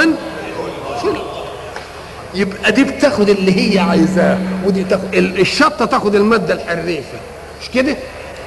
يبقى 2.35 2.73
دي 2.73 2.85
بتاخد 2.85 3.29
اللي 3.29 3.75
هي 3.75 3.79
عايزاه. 3.79 4.39
ودي 4.67 4.85
تاخد 4.85 5.15
الشطة 5.15 5.85
تاخد 5.85 6.15
المادة 6.15 6.55
الحريفة. 6.55 7.19
مش 7.63 7.69
كده؟ 7.75 7.97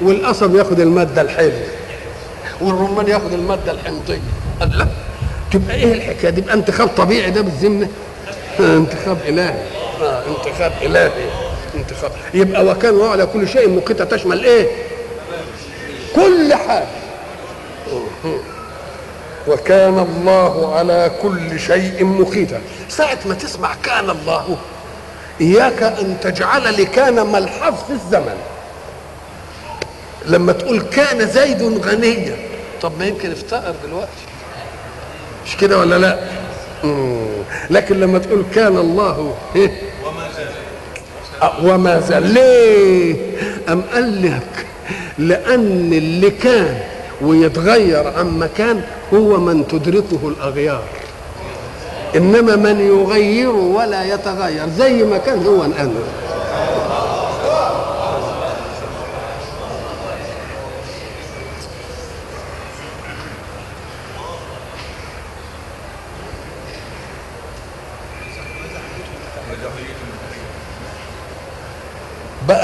والقصب 0.00 0.54
ياخد 0.54 0.80
المادة 0.80 1.22
الحلوة. 1.22 1.62
والرمان 2.60 3.08
ياخد 3.08 3.32
المادة 3.32 3.72
الحنطية. 3.72 4.20
قال 4.60 4.78
لا. 4.78 4.86
تبقى 5.52 5.74
إيه 5.76 5.92
الحكاية 5.92 6.30
دي؟ 6.30 6.40
يبقى 6.40 6.54
انتخاب 6.54 6.88
طبيعي 6.88 7.30
ده 7.30 7.40
بالذمة. 7.40 7.88
انتخاب 8.60 9.18
إلهي. 9.28 9.62
آه 10.02 10.22
انتخاب 10.26 10.72
إلهي. 10.82 11.10
انتخاب. 11.74 12.12
يبقى 12.34 12.64
وكان 12.64 12.90
الله 12.90 13.10
على 13.10 13.26
كل 13.26 13.48
شيء 13.48 13.68
مقيتة 13.68 14.04
تشمل 14.04 14.44
إيه؟ 14.44 14.66
كل 16.14 16.54
حاجة. 16.54 16.86
وكان 19.48 19.98
الله 19.98 20.74
على 20.74 21.10
كل 21.22 21.60
شيء 21.60 22.04
مقيتا. 22.04 22.60
ساعة 22.88 23.18
ما 23.26 23.34
تسمع 23.34 23.74
كان 23.82 24.10
الله 24.10 24.56
إياك 25.40 25.82
أن 25.82 26.16
تجعل 26.22 26.82
لكان 26.82 27.26
ملحظ 27.26 27.74
في 27.74 27.92
الزمن. 27.92 28.36
لما 30.26 30.52
تقول 30.52 30.80
كان 30.82 31.26
زيد 31.28 31.62
غنيا. 31.62 32.36
طب 32.82 32.92
ما 32.98 33.06
يمكن 33.06 33.32
افتقر 33.32 33.74
دلوقتي. 33.86 34.10
مش 35.46 35.56
كده 35.56 35.78
ولا 35.78 35.98
لا. 35.98 36.18
لكن 37.70 38.00
لما 38.00 38.18
تقول 38.18 38.42
كان 38.54 38.76
الله 38.76 39.34
إيه؟ 39.56 39.72
وما 41.62 42.00
زال. 42.00 42.34
ليه؟ 42.34 43.16
أم 43.68 43.82
قال 43.94 44.22
لك 44.22 44.66
لأن 45.18 45.92
اللي 45.92 46.30
كان 46.30 46.78
ويتغير 47.22 48.08
عن 48.08 48.38
مكان 48.38 48.82
هو 49.14 49.40
من 49.40 49.68
تدركه 49.68 50.28
الأغيار. 50.28 50.82
إنما 52.16 52.56
من 52.56 52.80
يغير 52.80 53.50
ولا 53.50 54.14
يتغير 54.14 54.68
زي 54.78 55.02
ما 55.02 55.18
كان 55.18 55.46
هو 55.46 55.64
الآن. 55.64 55.94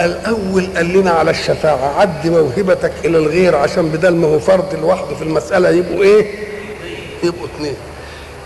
الأول 0.05 0.67
قال 0.77 0.93
لنا 0.93 1.11
على 1.11 1.31
الشفاعة 1.31 2.01
عد 2.01 2.27
موهبتك 2.27 2.93
إلى 3.05 3.19
الغير 3.19 3.57
عشان 3.57 3.89
بدل 3.89 4.15
ما 4.15 4.27
هو 4.29 4.39
فرد 4.39 4.75
لوحده 4.75 5.15
في 5.15 5.23
المسألة 5.23 5.69
يبقوا 5.71 6.03
إيه؟ 6.03 6.27
يبقوا 7.25 7.47
اثنين 7.57 7.75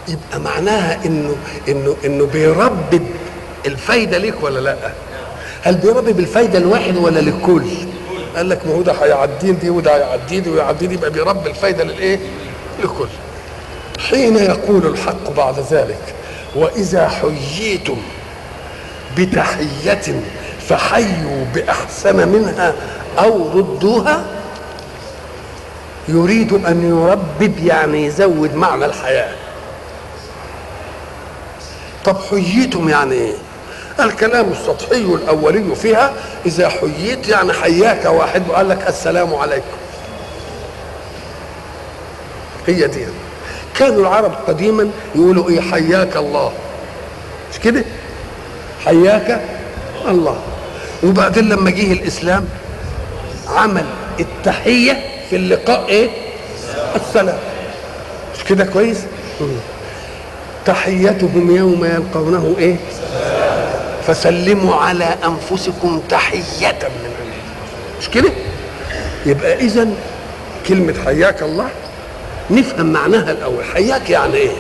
يبقى 0.09 0.41
معناها 0.41 1.05
إنه 1.07 1.37
إنه 1.69 1.97
إنه 2.05 2.27
بيربي 2.27 3.01
الفايدة 3.67 4.19
ليك 4.19 4.43
ولا 4.43 4.61
لأ؟ 4.61 4.77
هل 5.63 5.75
بيربي 5.75 6.13
بالفايدة 6.13 6.59
الواحد 6.59 6.97
ولا 6.97 7.21
للكل؟ 7.21 7.63
قال 8.37 8.49
لك 8.49 8.67
ما 8.67 8.75
هو 8.75 8.83
ده 8.83 8.93
هيعدين 8.93 9.59
دي 9.59 9.71
وده 9.71 9.97
هيعدي 9.97 10.41
دي 10.41 10.51
دي 10.87 10.95
يبقى 10.95 11.11
بيربي 11.11 11.51
الفايدة 11.51 11.85
للإيه؟ 11.85 12.19
للكل. 12.83 13.09
حين 14.11 14.37
يقول 14.37 14.87
الحق 14.87 15.31
بعد 15.37 15.55
ذلك 15.71 16.15
وإذا 16.57 17.09
حييتم 17.09 17.97
بتحية 19.19 20.21
فحيوا 20.69 21.45
بأحسن 21.55 22.29
منها 22.29 22.75
أو 23.19 23.51
ردوها. 23.59 24.25
يريد 26.09 26.53
أن 26.53 26.89
يربب 26.91 27.59
يعني 27.59 28.05
يزود 28.07 28.55
معنى 28.55 28.85
الحياة. 28.85 29.35
طب 32.05 32.17
حييتم 32.31 32.89
يعني 32.89 33.15
إيه 33.15 33.33
الكلام 34.01 34.53
السطحي 34.53 34.97
الأولي 34.97 35.75
فيها 35.75 36.13
إذا 36.47 36.69
حييت 36.69 37.29
يعني 37.29 37.53
حياك 37.53 38.05
واحد 38.05 38.43
وقال 38.49 38.69
لك 38.69 38.89
السلام 38.89 39.35
عليكم. 39.35 39.77
هي 42.67 42.87
دي. 42.87 43.07
كانوا 43.75 44.01
العرب 44.01 44.33
قديما 44.47 44.91
يقولوا 45.15 45.49
إيه؟ 45.49 45.61
حياك 45.61 46.17
الله. 46.17 46.53
مش 47.53 47.59
كده؟ 47.59 47.85
حياك 48.85 49.41
الله. 50.09 50.37
وبعدين 51.03 51.49
لما 51.49 51.71
جه 51.71 51.93
الإسلام 51.93 52.45
عمل 53.57 53.85
التحية 54.21 55.05
في 55.31 55.37
اللقاء 55.37 55.89
إيه؟ 55.89 56.09
السلام. 56.97 57.39
مش 58.39 58.45
كده 58.45 58.65
كويس. 58.65 58.99
تحيتهم 60.67 61.57
يوم 61.57 61.85
يلقونه 61.85 62.55
إيه؟ 62.59 62.77
فسلموا 64.07 64.75
على 64.75 65.15
أنفسكم 65.25 66.01
تحية 66.09 66.73
من 66.83 67.05
الله. 67.21 67.37
مش 68.01 68.09
كده؟ 68.11 68.31
يبقى 69.27 69.55
اذا 69.55 69.89
كلمة 70.69 70.95
حياك 71.05 71.43
الله 71.43 71.69
نفهم 72.51 72.87
معناها 72.93 73.31
الأول. 73.31 73.65
حياك 73.65 74.11
يعني 74.11 74.35
إيه؟ 74.35 74.51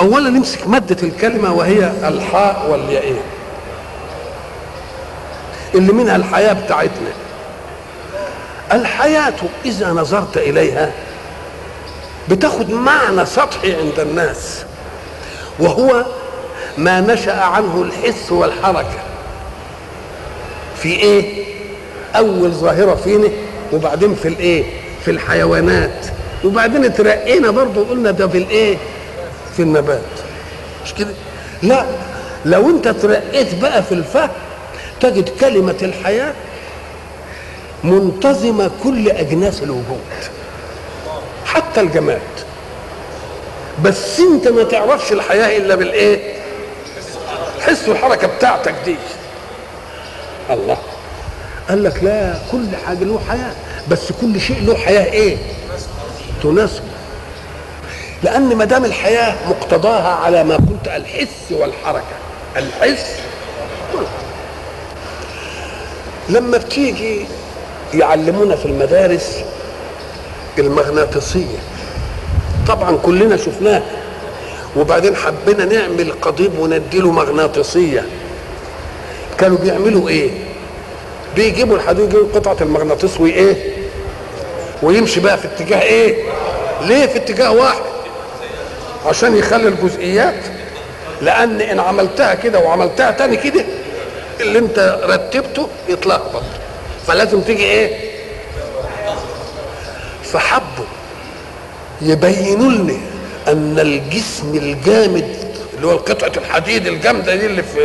اولا 0.00 0.30
نمسك 0.30 0.66
مادة 0.68 0.96
الكلمة 1.02 1.52
وهي 1.52 1.92
الحاء 2.08 2.66
والياء. 2.70 3.14
اللي 5.74 5.92
منها 5.92 6.16
الحياة 6.16 6.52
بتاعتنا. 6.52 7.12
الحياة 8.72 9.34
إذا 9.64 9.88
نظرت 9.90 10.36
إليها 10.36 10.90
بتاخد 12.28 12.70
معنى 12.70 13.26
سطحي 13.26 13.74
عند 13.76 13.98
الناس 14.00 14.64
وهو 15.58 16.04
ما 16.78 17.00
نشأ 17.00 17.40
عنه 17.40 17.82
الحس 17.82 18.32
والحركة. 18.32 18.98
في 20.76 20.88
إيه؟ 20.88 21.44
أول 22.16 22.50
ظاهرة 22.50 22.94
فينا 22.94 23.28
وبعدين 23.72 24.14
في 24.14 24.28
الإيه؟ 24.28 24.64
في 25.04 25.10
الحيوانات. 25.10 26.06
وبعدين 26.44 26.84
اترقينا 26.84 27.50
برضه 27.50 27.80
وقلنا 27.80 28.10
ده 28.10 28.28
في 28.28 28.38
الإيه؟ 28.38 28.76
في 29.56 29.62
النبات. 29.62 30.00
مش 30.84 30.94
كده؟ 30.94 31.10
لا 31.62 31.84
لو 32.44 32.70
أنت 32.70 32.88
ترقيت 32.88 33.54
بقى 33.54 33.82
في 33.82 33.92
الفهم 33.92 34.30
تجد 35.02 35.28
كلمة 35.40 35.76
الحياة 35.82 36.32
منتظمة 37.84 38.70
كل 38.82 39.08
أجناس 39.10 39.62
الوجود 39.62 40.00
حتى 41.46 41.80
الجماد. 41.80 42.20
بس 43.84 44.20
أنت 44.20 44.48
ما 44.48 44.62
تعرفش 44.62 45.12
الحياة 45.12 45.56
إلا 45.58 45.74
بالإيه؟ 45.74 46.34
حس 47.60 47.88
الحركة 47.88 48.26
بتاعتك 48.26 48.74
دي. 48.84 48.96
الله. 50.50 50.78
قال 51.68 51.84
لك 51.84 52.04
لا 52.04 52.38
كل 52.52 52.66
حاجة 52.86 53.04
له 53.04 53.20
حياة. 53.28 53.52
بس 53.90 54.12
كل 54.20 54.40
شيء 54.40 54.64
له 54.66 54.76
حياة 54.76 55.12
إيه؟ 55.12 55.36
تناسبه. 56.42 56.84
لأن 58.22 58.56
ما 58.56 58.64
دام 58.64 58.84
الحياة 58.84 59.34
مقتضاها 59.48 60.14
على 60.14 60.44
ما 60.44 60.56
قلت 60.56 60.88
الحس 60.96 61.50
والحركة 61.50 62.16
الحس 62.56 63.06
والحركة 63.94 64.31
لما 66.28 66.58
بتيجي 66.58 67.26
يعلمونا 67.94 68.56
في 68.56 68.66
المدارس 68.66 69.38
المغناطيسية. 70.58 71.58
طبعا 72.68 72.96
كلنا 73.02 73.36
شفناه 73.36 73.82
وبعدين 74.76 75.16
حبينا 75.16 75.64
نعمل 75.64 76.12
قضيب 76.22 76.58
ونديله 76.58 77.10
مغناطيسية. 77.10 78.06
كانوا 79.38 79.58
بيعملوا 79.58 80.08
إيه؟ 80.08 80.30
بيجيبوا 81.36 81.76
الحديد 81.76 82.04
يجيبوا 82.04 82.28
قطعة 82.34 82.56
المغناطيس 82.60 83.20
وإيه؟ 83.20 83.56
ويمشي 84.82 85.20
بقى 85.20 85.38
في 85.38 85.44
اتجاه 85.44 85.82
إيه؟ 85.82 86.24
ليه 86.82 87.06
في 87.06 87.16
اتجاه 87.18 87.50
واحد؟ 87.52 87.82
عشان 89.06 89.36
يخلي 89.36 89.68
الجزئيات. 89.68 90.40
لأن 91.22 91.60
إن 91.60 91.80
عملتها 91.80 92.34
كده 92.34 92.58
وعملتها 92.58 93.10
تاني 93.10 93.36
كده 93.36 93.64
اللي 94.40 94.58
انت 94.58 94.98
رتبته 95.04 95.68
يتلخبط. 95.88 96.42
فلازم 97.06 97.40
تيجي 97.40 97.62
إيه؟ 97.64 98.12
فحبوا 100.24 100.84
يبينوا 102.02 102.70
لنا 102.70 102.96
ان 103.48 103.78
الجسم 103.78 104.54
الجامد 104.54 105.36
اللي 105.76 105.86
هو 105.86 105.96
قطعه 105.96 106.32
الحديد 106.36 106.86
الجامدة 106.86 107.34
دي 107.34 107.46
اللي 107.46 107.62
في 107.62 107.78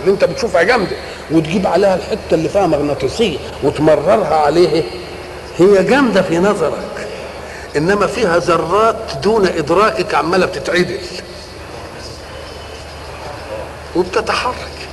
اللي 0.00 0.12
انت 0.12 0.24
بتشوفها 0.24 0.62
جامدة 0.62 0.96
وتجيب 1.30 1.66
عليها 1.66 1.94
الحتة 1.94 2.34
اللي 2.34 2.48
فيها 2.48 2.66
مغناطيسية 2.66 3.38
وتمررها 3.62 4.34
عليه 4.36 4.82
هي 5.58 5.82
جامدة 5.84 6.22
في 6.22 6.38
نظرك. 6.38 7.08
إنما 7.76 8.06
فيها 8.06 8.38
ذرات 8.38 8.96
دون 9.22 9.46
ادراكك 9.46 10.14
عمالة 10.14 10.46
بتتعدل 10.46 10.98
وبتتحرك. 13.96 14.83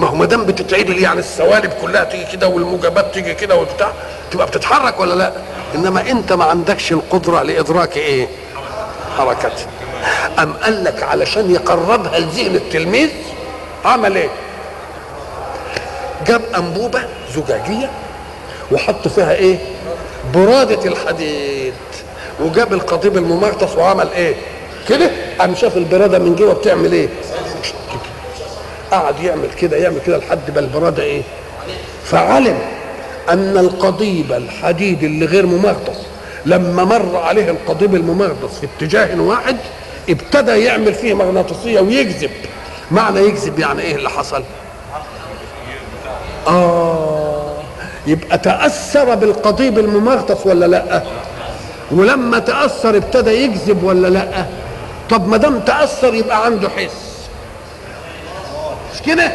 ما 0.00 0.06
هو 0.06 0.14
ما 0.14 0.26
دام 0.26 0.44
بتتعدل 0.44 0.98
يعني 0.98 1.20
السوالب 1.20 1.72
كلها 1.82 2.04
تيجي 2.04 2.24
كده 2.32 2.48
والموجبات 2.48 3.14
تيجي 3.14 3.34
كده 3.34 3.56
وبتاع 3.56 3.92
تبقى 4.30 4.46
بتتحرك 4.46 5.00
ولا 5.00 5.14
لا؟ 5.14 5.32
إنما 5.74 6.10
أنت 6.10 6.32
ما 6.32 6.44
عندكش 6.44 6.92
القدرة 6.92 7.42
لإدراك 7.42 7.96
إيه؟ 7.96 8.28
حركتها 9.18 9.66
أم 10.38 10.52
قال 10.52 10.84
لك 10.84 11.02
علشان 11.02 11.50
يقربها 11.50 12.18
لذهن 12.18 12.54
التلميذ 12.56 13.08
عمل 13.84 14.16
إيه؟ 14.16 14.28
جاب 16.26 16.42
أنبوبة 16.56 17.00
زجاجية 17.36 17.90
وحط 18.72 19.08
فيها 19.08 19.32
إيه؟ 19.32 19.58
برادة 20.34 20.84
الحديد. 20.88 21.74
وجاب 22.40 22.72
القضيب 22.72 23.16
الممغطس 23.16 23.76
وعمل 23.76 24.08
إيه؟ 24.16 24.34
كده؟ 24.88 25.10
قام 25.38 25.54
شاف 25.54 25.76
البرادة 25.76 26.18
من 26.18 26.36
جوه 26.36 26.54
بتعمل 26.54 26.92
إيه؟ 26.92 27.08
قعد 28.90 29.20
يعمل 29.20 29.48
كده 29.60 29.76
يعمل 29.76 29.98
كده 30.06 30.16
لحد 30.18 30.50
ما 30.54 30.60
البرادة 30.60 31.02
إيه؟ 31.02 31.22
فعلم 32.04 32.58
أن 33.28 33.56
القضيب 33.58 34.32
الحديد 34.32 35.02
اللي 35.02 35.26
غير 35.26 35.46
ممغطس 35.46 35.96
لما 36.46 36.84
مر 36.84 37.16
عليه 37.16 37.50
القضيب 37.50 37.94
الممغطس 37.94 38.58
في 38.60 38.66
اتجاه 38.76 39.20
واحد 39.20 39.56
ابتدى 40.08 40.50
يعمل 40.64 40.94
فيه 40.94 41.14
مغناطيسية 41.14 41.80
ويجذب 41.80 42.30
معنى 42.90 43.20
يجذب 43.20 43.58
يعني 43.58 43.82
إيه 43.82 43.94
اللي 43.96 44.10
حصل؟ 44.10 44.42
آه 46.48 47.52
يبقى 48.06 48.38
تأثر 48.38 49.14
بالقضيب 49.14 49.78
الممغطس 49.78 50.46
ولا 50.46 50.66
لأ؟ 50.66 51.02
ولما 51.90 52.38
تأثر 52.38 52.96
ابتدى 52.96 53.30
يجذب 53.30 53.82
ولا 53.82 54.08
لأ؟ 54.08 54.46
طب 55.10 55.28
ما 55.28 55.36
دام 55.36 55.60
تأثر 55.60 56.14
يبقى 56.14 56.44
عنده 56.44 56.68
حس. 56.68 57.09
مش 58.94 59.02
كده 59.06 59.32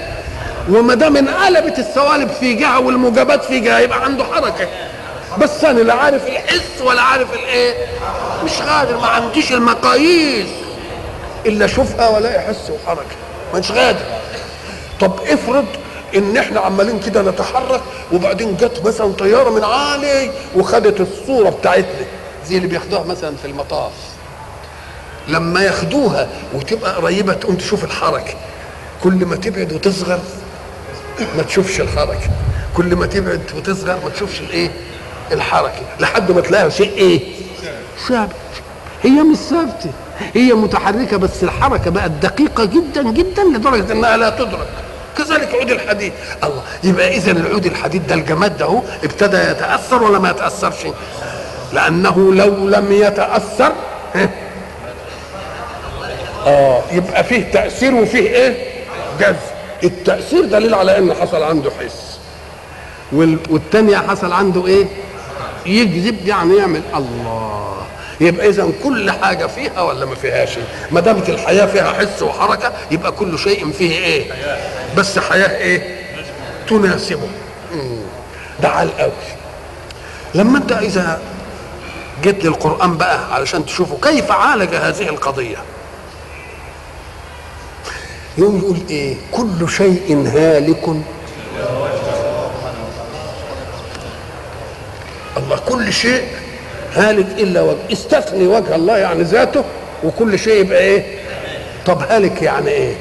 وما 0.70 0.94
دام 0.94 1.18
انقلبت 1.18 1.80
السوالب 1.80 2.30
في 2.30 2.54
جهة 2.54 2.80
والموجبات 2.80 3.44
في 3.44 3.60
جهة 3.60 3.80
يبقى 3.80 4.04
عنده 4.04 4.24
حركة. 4.24 4.68
بس 5.38 5.64
أنا 5.64 5.80
لا 5.80 5.94
عارف 5.94 6.28
الحس 6.28 6.82
ولا 6.82 7.02
عارف 7.02 7.34
الإيه. 7.34 7.74
مش 8.46 8.52
قادر 8.62 8.98
ما 8.98 9.08
عنديش 9.08 9.52
المقاييس 9.52 10.48
إلا 11.46 11.66
أشوفها 11.66 12.10
ولا 12.10 12.40
حس 12.42 12.70
وحركة. 12.72 13.16
مش 13.56 13.72
قادر 13.72 14.00
طب 15.00 15.12
افرض 15.28 15.66
إن 16.16 16.38
إحنا 16.38 16.60
عمالين 16.60 17.00
كده 17.00 17.22
نتحرك 17.22 17.82
وبعدين 18.14 18.58
جت 18.58 18.82
مثلا 18.86 19.14
طيارة 19.14 19.50
من 19.50 19.64
عالي 19.64 20.32
وخدت 20.56 21.02
الصورة 21.02 21.50
بتاعتنا. 21.50 22.06
زي 22.48 22.58
اللي 22.58 22.68
بياخدوها 22.68 23.04
مثلا 23.04 23.36
في 23.42 23.46
المطاف. 23.48 23.92
لما 25.28 25.62
ياخدوها 25.64 26.28
وتبقى 26.54 26.96
قريبة 26.96 27.34
تقوم 27.34 27.56
تشوف 27.56 27.84
الحركة. 27.84 28.34
كل 29.04 29.26
ما 29.26 29.36
تبعد 29.36 29.74
وتصغر 29.74 30.20
ما 31.38 31.44
تشوفش 31.44 31.82
الحركة. 31.82 32.30
كل 32.78 32.96
ما 32.96 33.06
تبعد 33.06 33.42
وتصغر 33.58 33.98
ما 34.04 34.10
تشوفش 34.10 34.40
الايه؟ 34.42 34.72
الحركة. 35.32 35.82
لحد 36.00 36.32
ما 36.32 36.42
تلاقيها 36.42 36.70
شيء 36.70 36.92
إيه؟ 36.98 37.20
ثابت 38.08 38.32
هي 39.04 39.10
مش 39.24 39.38
ثابتة. 39.38 39.92
هي 40.36 40.54
متحركة 40.54 41.18
بس 41.18 41.44
الحركة 41.44 41.92
بقت 41.92 42.12
دقيقة 42.12 42.66
جدا 42.66 43.12
جدا 43.12 43.44
لدرجة 43.44 43.92
إنها 43.94 44.18
لا 44.18 44.30
تدرك. 44.30 44.68
كذلك 45.18 45.56
عود 45.56 45.72
الحديد. 45.72 46.14
الله. 46.44 46.62
يبقى 46.84 47.18
اذا 47.18 47.32
العود 47.32 47.66
الحديد 47.66 48.08
ده 48.08 48.16
الجماد 48.16 48.58
ده 48.58 48.82
ابتدى 49.04 49.38
يتأثر 49.38 50.04
ولا 50.04 50.20
ما 50.20 50.30
يتأثرش؟ 50.30 50.88
لأنه 51.74 52.34
لو 52.34 52.70
لم 52.70 52.92
يتأثر 52.92 53.72
آه. 56.46 56.82
يبقى 56.92 57.24
فيه 57.24 57.52
تأثير 57.52 57.96
وفيه 57.96 58.30
إيه؟ 58.30 58.75
جذب. 59.20 59.36
التأثير 59.84 60.46
دليل 60.46 60.74
على 60.76 60.98
إن 60.98 61.14
حصل 61.14 61.44
عنده 61.44 61.72
حس. 61.72 62.18
وال- 63.12 63.40
والتانية 63.50 63.98
حصل 63.98 64.32
عنده 64.34 64.68
إيه؟ 64.68 64.86
يكذب 65.66 66.28
يعني 66.28 66.58
يعمل 66.58 66.82
الله. 66.96 67.76
يبقى 68.22 68.50
إذا 68.50 68.68
كل 68.84 69.12
حاجة 69.12 69.46
فيها 69.48 69.82
ولا 69.82 70.06
ما 70.06 70.16
فيهاش؟ 70.16 70.50
ما 70.92 71.00
دامت 71.02 71.30
الحياة 71.30 71.66
فيها 71.66 71.94
حس 71.94 72.22
وحركة 72.24 72.72
يبقى 72.92 73.12
كل 73.12 73.40
شيء 73.40 73.72
فيه 73.72 73.92
إيه؟ 73.98 74.32
بس 74.98 75.20
حياة 75.20 75.58
إيه؟ 75.58 76.00
تناسبه. 76.70 77.28
ده 78.62 78.70
على 78.70 78.90
الأول 78.96 79.12
لما 80.36 80.58
أنت 80.58 80.72
إذا 80.72 81.20
جيت 82.24 82.46
للقرآن 82.46 82.98
بقى 82.98 83.34
علشان 83.34 83.66
تشوفوا 83.66 83.98
كيف 84.02 84.32
عالج 84.32 84.76
هذه 84.76 85.10
القضية؟ 85.10 85.58
يقوم 88.38 88.58
يقول 88.58 88.78
إيه؟ 88.90 89.16
كل 89.32 89.70
شيء 89.70 90.28
هالك. 90.36 90.90
الله 95.38 95.58
كل 95.70 95.94
شيء 95.94 96.24
هالك 96.94 97.28
إلا 97.40 97.62
وجه 97.62 97.78
استثني 97.92 98.48
وجه 98.48 98.76
الله 98.76 98.98
يعني 98.98 99.24
ذاته 99.24 99.64
وكل 100.04 100.40
شيء 100.40 100.62
يبقى 100.62 100.80
إيه؟ 100.80 101.06
طب 101.86 102.02
هالك 102.10 102.42
يعني 102.42 102.70
إيه؟ 102.70 102.96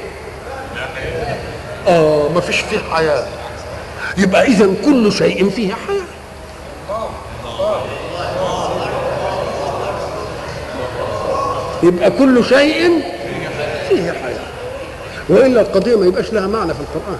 آه 1.87 2.29
ما 2.35 2.41
فيش 2.41 2.59
فيه 2.59 2.79
حياة. 2.91 3.25
يبقى 4.17 4.43
اذا 4.47 4.69
كل 4.85 5.11
شيء 5.13 5.49
فيه 5.49 5.73
حياة. 5.73 6.05
يبقى 11.83 12.11
كل 12.11 12.45
شيء 12.45 13.01
فيه 13.89 14.11
حياة. 14.11 14.34
وإلا 15.29 15.61
القضية 15.61 15.95
ما 15.95 16.05
يبقاش 16.05 16.33
لها 16.33 16.47
معنى 16.47 16.73
في 16.73 16.79
القرآن. 16.79 17.17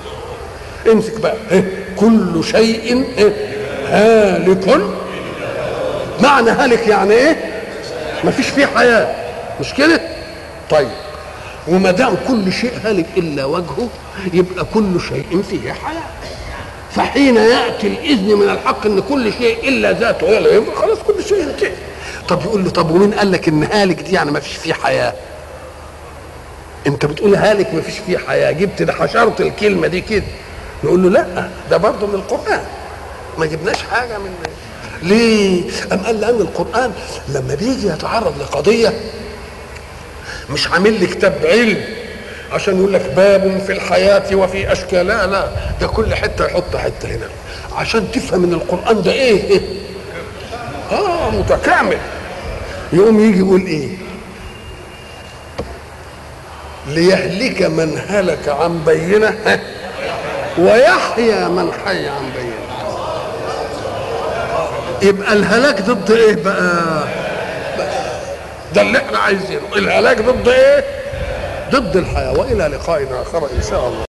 امسك 0.91 1.19
بقى. 1.19 1.35
إيه؟ 1.51 1.85
كل 1.95 2.43
شيء 2.43 3.05
إيه؟ 3.17 3.33
هالك. 3.89 4.81
معنى 6.21 6.49
هالك 6.51 6.87
يعني 6.87 7.13
إيه؟ 7.13 7.61
ما 8.23 8.31
فيش 8.31 8.47
فيه 8.47 8.65
حياة. 8.65 9.15
مش 9.59 9.73
كده؟ 9.73 10.01
طيب. 10.69 10.87
وما 11.67 11.91
دام 11.91 12.15
كل 12.27 12.53
شيء 12.53 12.71
هالك 12.83 13.05
إلا 13.17 13.45
وجهه 13.45 13.89
يبقى 14.33 14.65
كل 14.73 15.01
شيء 15.09 15.41
فيه 15.49 15.71
حياة. 15.71 16.03
فحين 16.95 17.35
يأتي 17.35 17.87
الإذن 17.87 18.35
من 18.35 18.49
الحق 18.49 18.85
إن 18.85 19.01
كل 19.01 19.33
شيء 19.33 19.69
إلا 19.69 19.91
ذاته 19.91 20.27
هي 20.29 20.37
اللي 20.37 20.61
خلاص 20.75 20.97
كل 21.07 21.23
شيء 21.23 21.43
انتهى. 21.43 21.71
طب 22.27 22.41
يقول 22.41 22.63
له 22.63 22.69
طب 22.69 22.91
ومين 22.91 23.13
قال 23.13 23.31
لك 23.31 23.47
إن 23.47 23.63
هالك 23.63 24.01
دي 24.01 24.13
يعني 24.15 24.31
ما 24.31 24.39
فيش 24.39 24.55
فيه 24.55 24.73
حياة؟ 24.73 25.13
انت 26.87 27.05
بتقول 27.05 27.35
هالك 27.35 27.73
ما 27.73 27.81
فيش 27.81 27.97
فيه 27.99 28.17
حياة. 28.17 28.51
جبت 28.51 28.81
ده 28.81 28.93
حشرت 28.93 29.41
الكلمة 29.41 29.87
دي 29.87 30.01
كده. 30.01 30.23
نقول 30.83 31.03
له 31.03 31.09
لا 31.09 31.49
ده 31.69 31.77
برضه 31.77 32.07
من 32.07 32.15
القرآن. 32.15 32.61
ما 33.37 33.45
جبناش 33.45 33.83
حاجة 33.91 34.17
من 34.17 34.29
ليه؟ 35.03 35.63
أم 35.93 35.97
قال 35.99 36.21
لأن 36.21 36.41
القرآن 36.41 36.91
لما 37.29 37.55
بيجي 37.55 37.87
يتعرض 37.87 38.41
لقضية 38.41 38.93
مش 40.49 40.67
عامل 40.67 40.99
لي 40.99 41.07
كتاب 41.07 41.33
علم 41.45 41.77
عشان 42.51 42.77
يقول 42.79 42.93
لك 42.93 43.13
باب 43.15 43.61
في 43.65 43.71
الحياة 43.71 44.35
وفي 44.35 44.71
أشكال. 44.71 45.07
لا 45.07 45.27
لا 45.27 45.47
ده 45.81 45.87
كل 45.87 46.15
حتة 46.15 46.45
يحط 46.45 46.75
حتة 46.75 47.07
هنا. 47.09 47.27
عشان 47.75 48.11
تفهم 48.11 48.43
إن 48.43 48.53
القرآن 48.53 49.01
ده 49.01 49.11
إيه؟ 49.11 49.61
آه 50.91 51.29
متكامل. 51.29 51.97
يقوم 52.93 53.19
يجي 53.19 53.39
يقول 53.39 53.61
إيه؟ 53.65 53.89
ليهلك 56.87 57.61
من 57.61 58.01
هلك 58.07 58.49
عن 58.49 58.79
بينة؟ 58.85 59.59
ويحيى 60.57 61.45
من 61.49 61.71
حي 61.85 62.07
عن 62.07 62.29
بينة. 62.37 62.55
يبقى 65.01 65.33
الهلاك 65.33 65.81
ضد 65.81 66.11
إيه 66.11 66.35
بقى؟ 66.35 67.03
ده 68.75 68.81
اللي 68.81 68.97
إحنا 68.97 69.17
عايزينه. 69.17 69.61
الهلاك 69.75 70.21
ضد 70.21 70.47
إيه؟ 70.47 70.83
ضد 71.71 71.97
الحياة 71.97 72.31
وإلى 72.39 72.63
لقاء 72.67 73.07
آخر 73.21 73.37
إن 73.57 73.61
شاء 73.69 73.87
الله. 73.87 74.03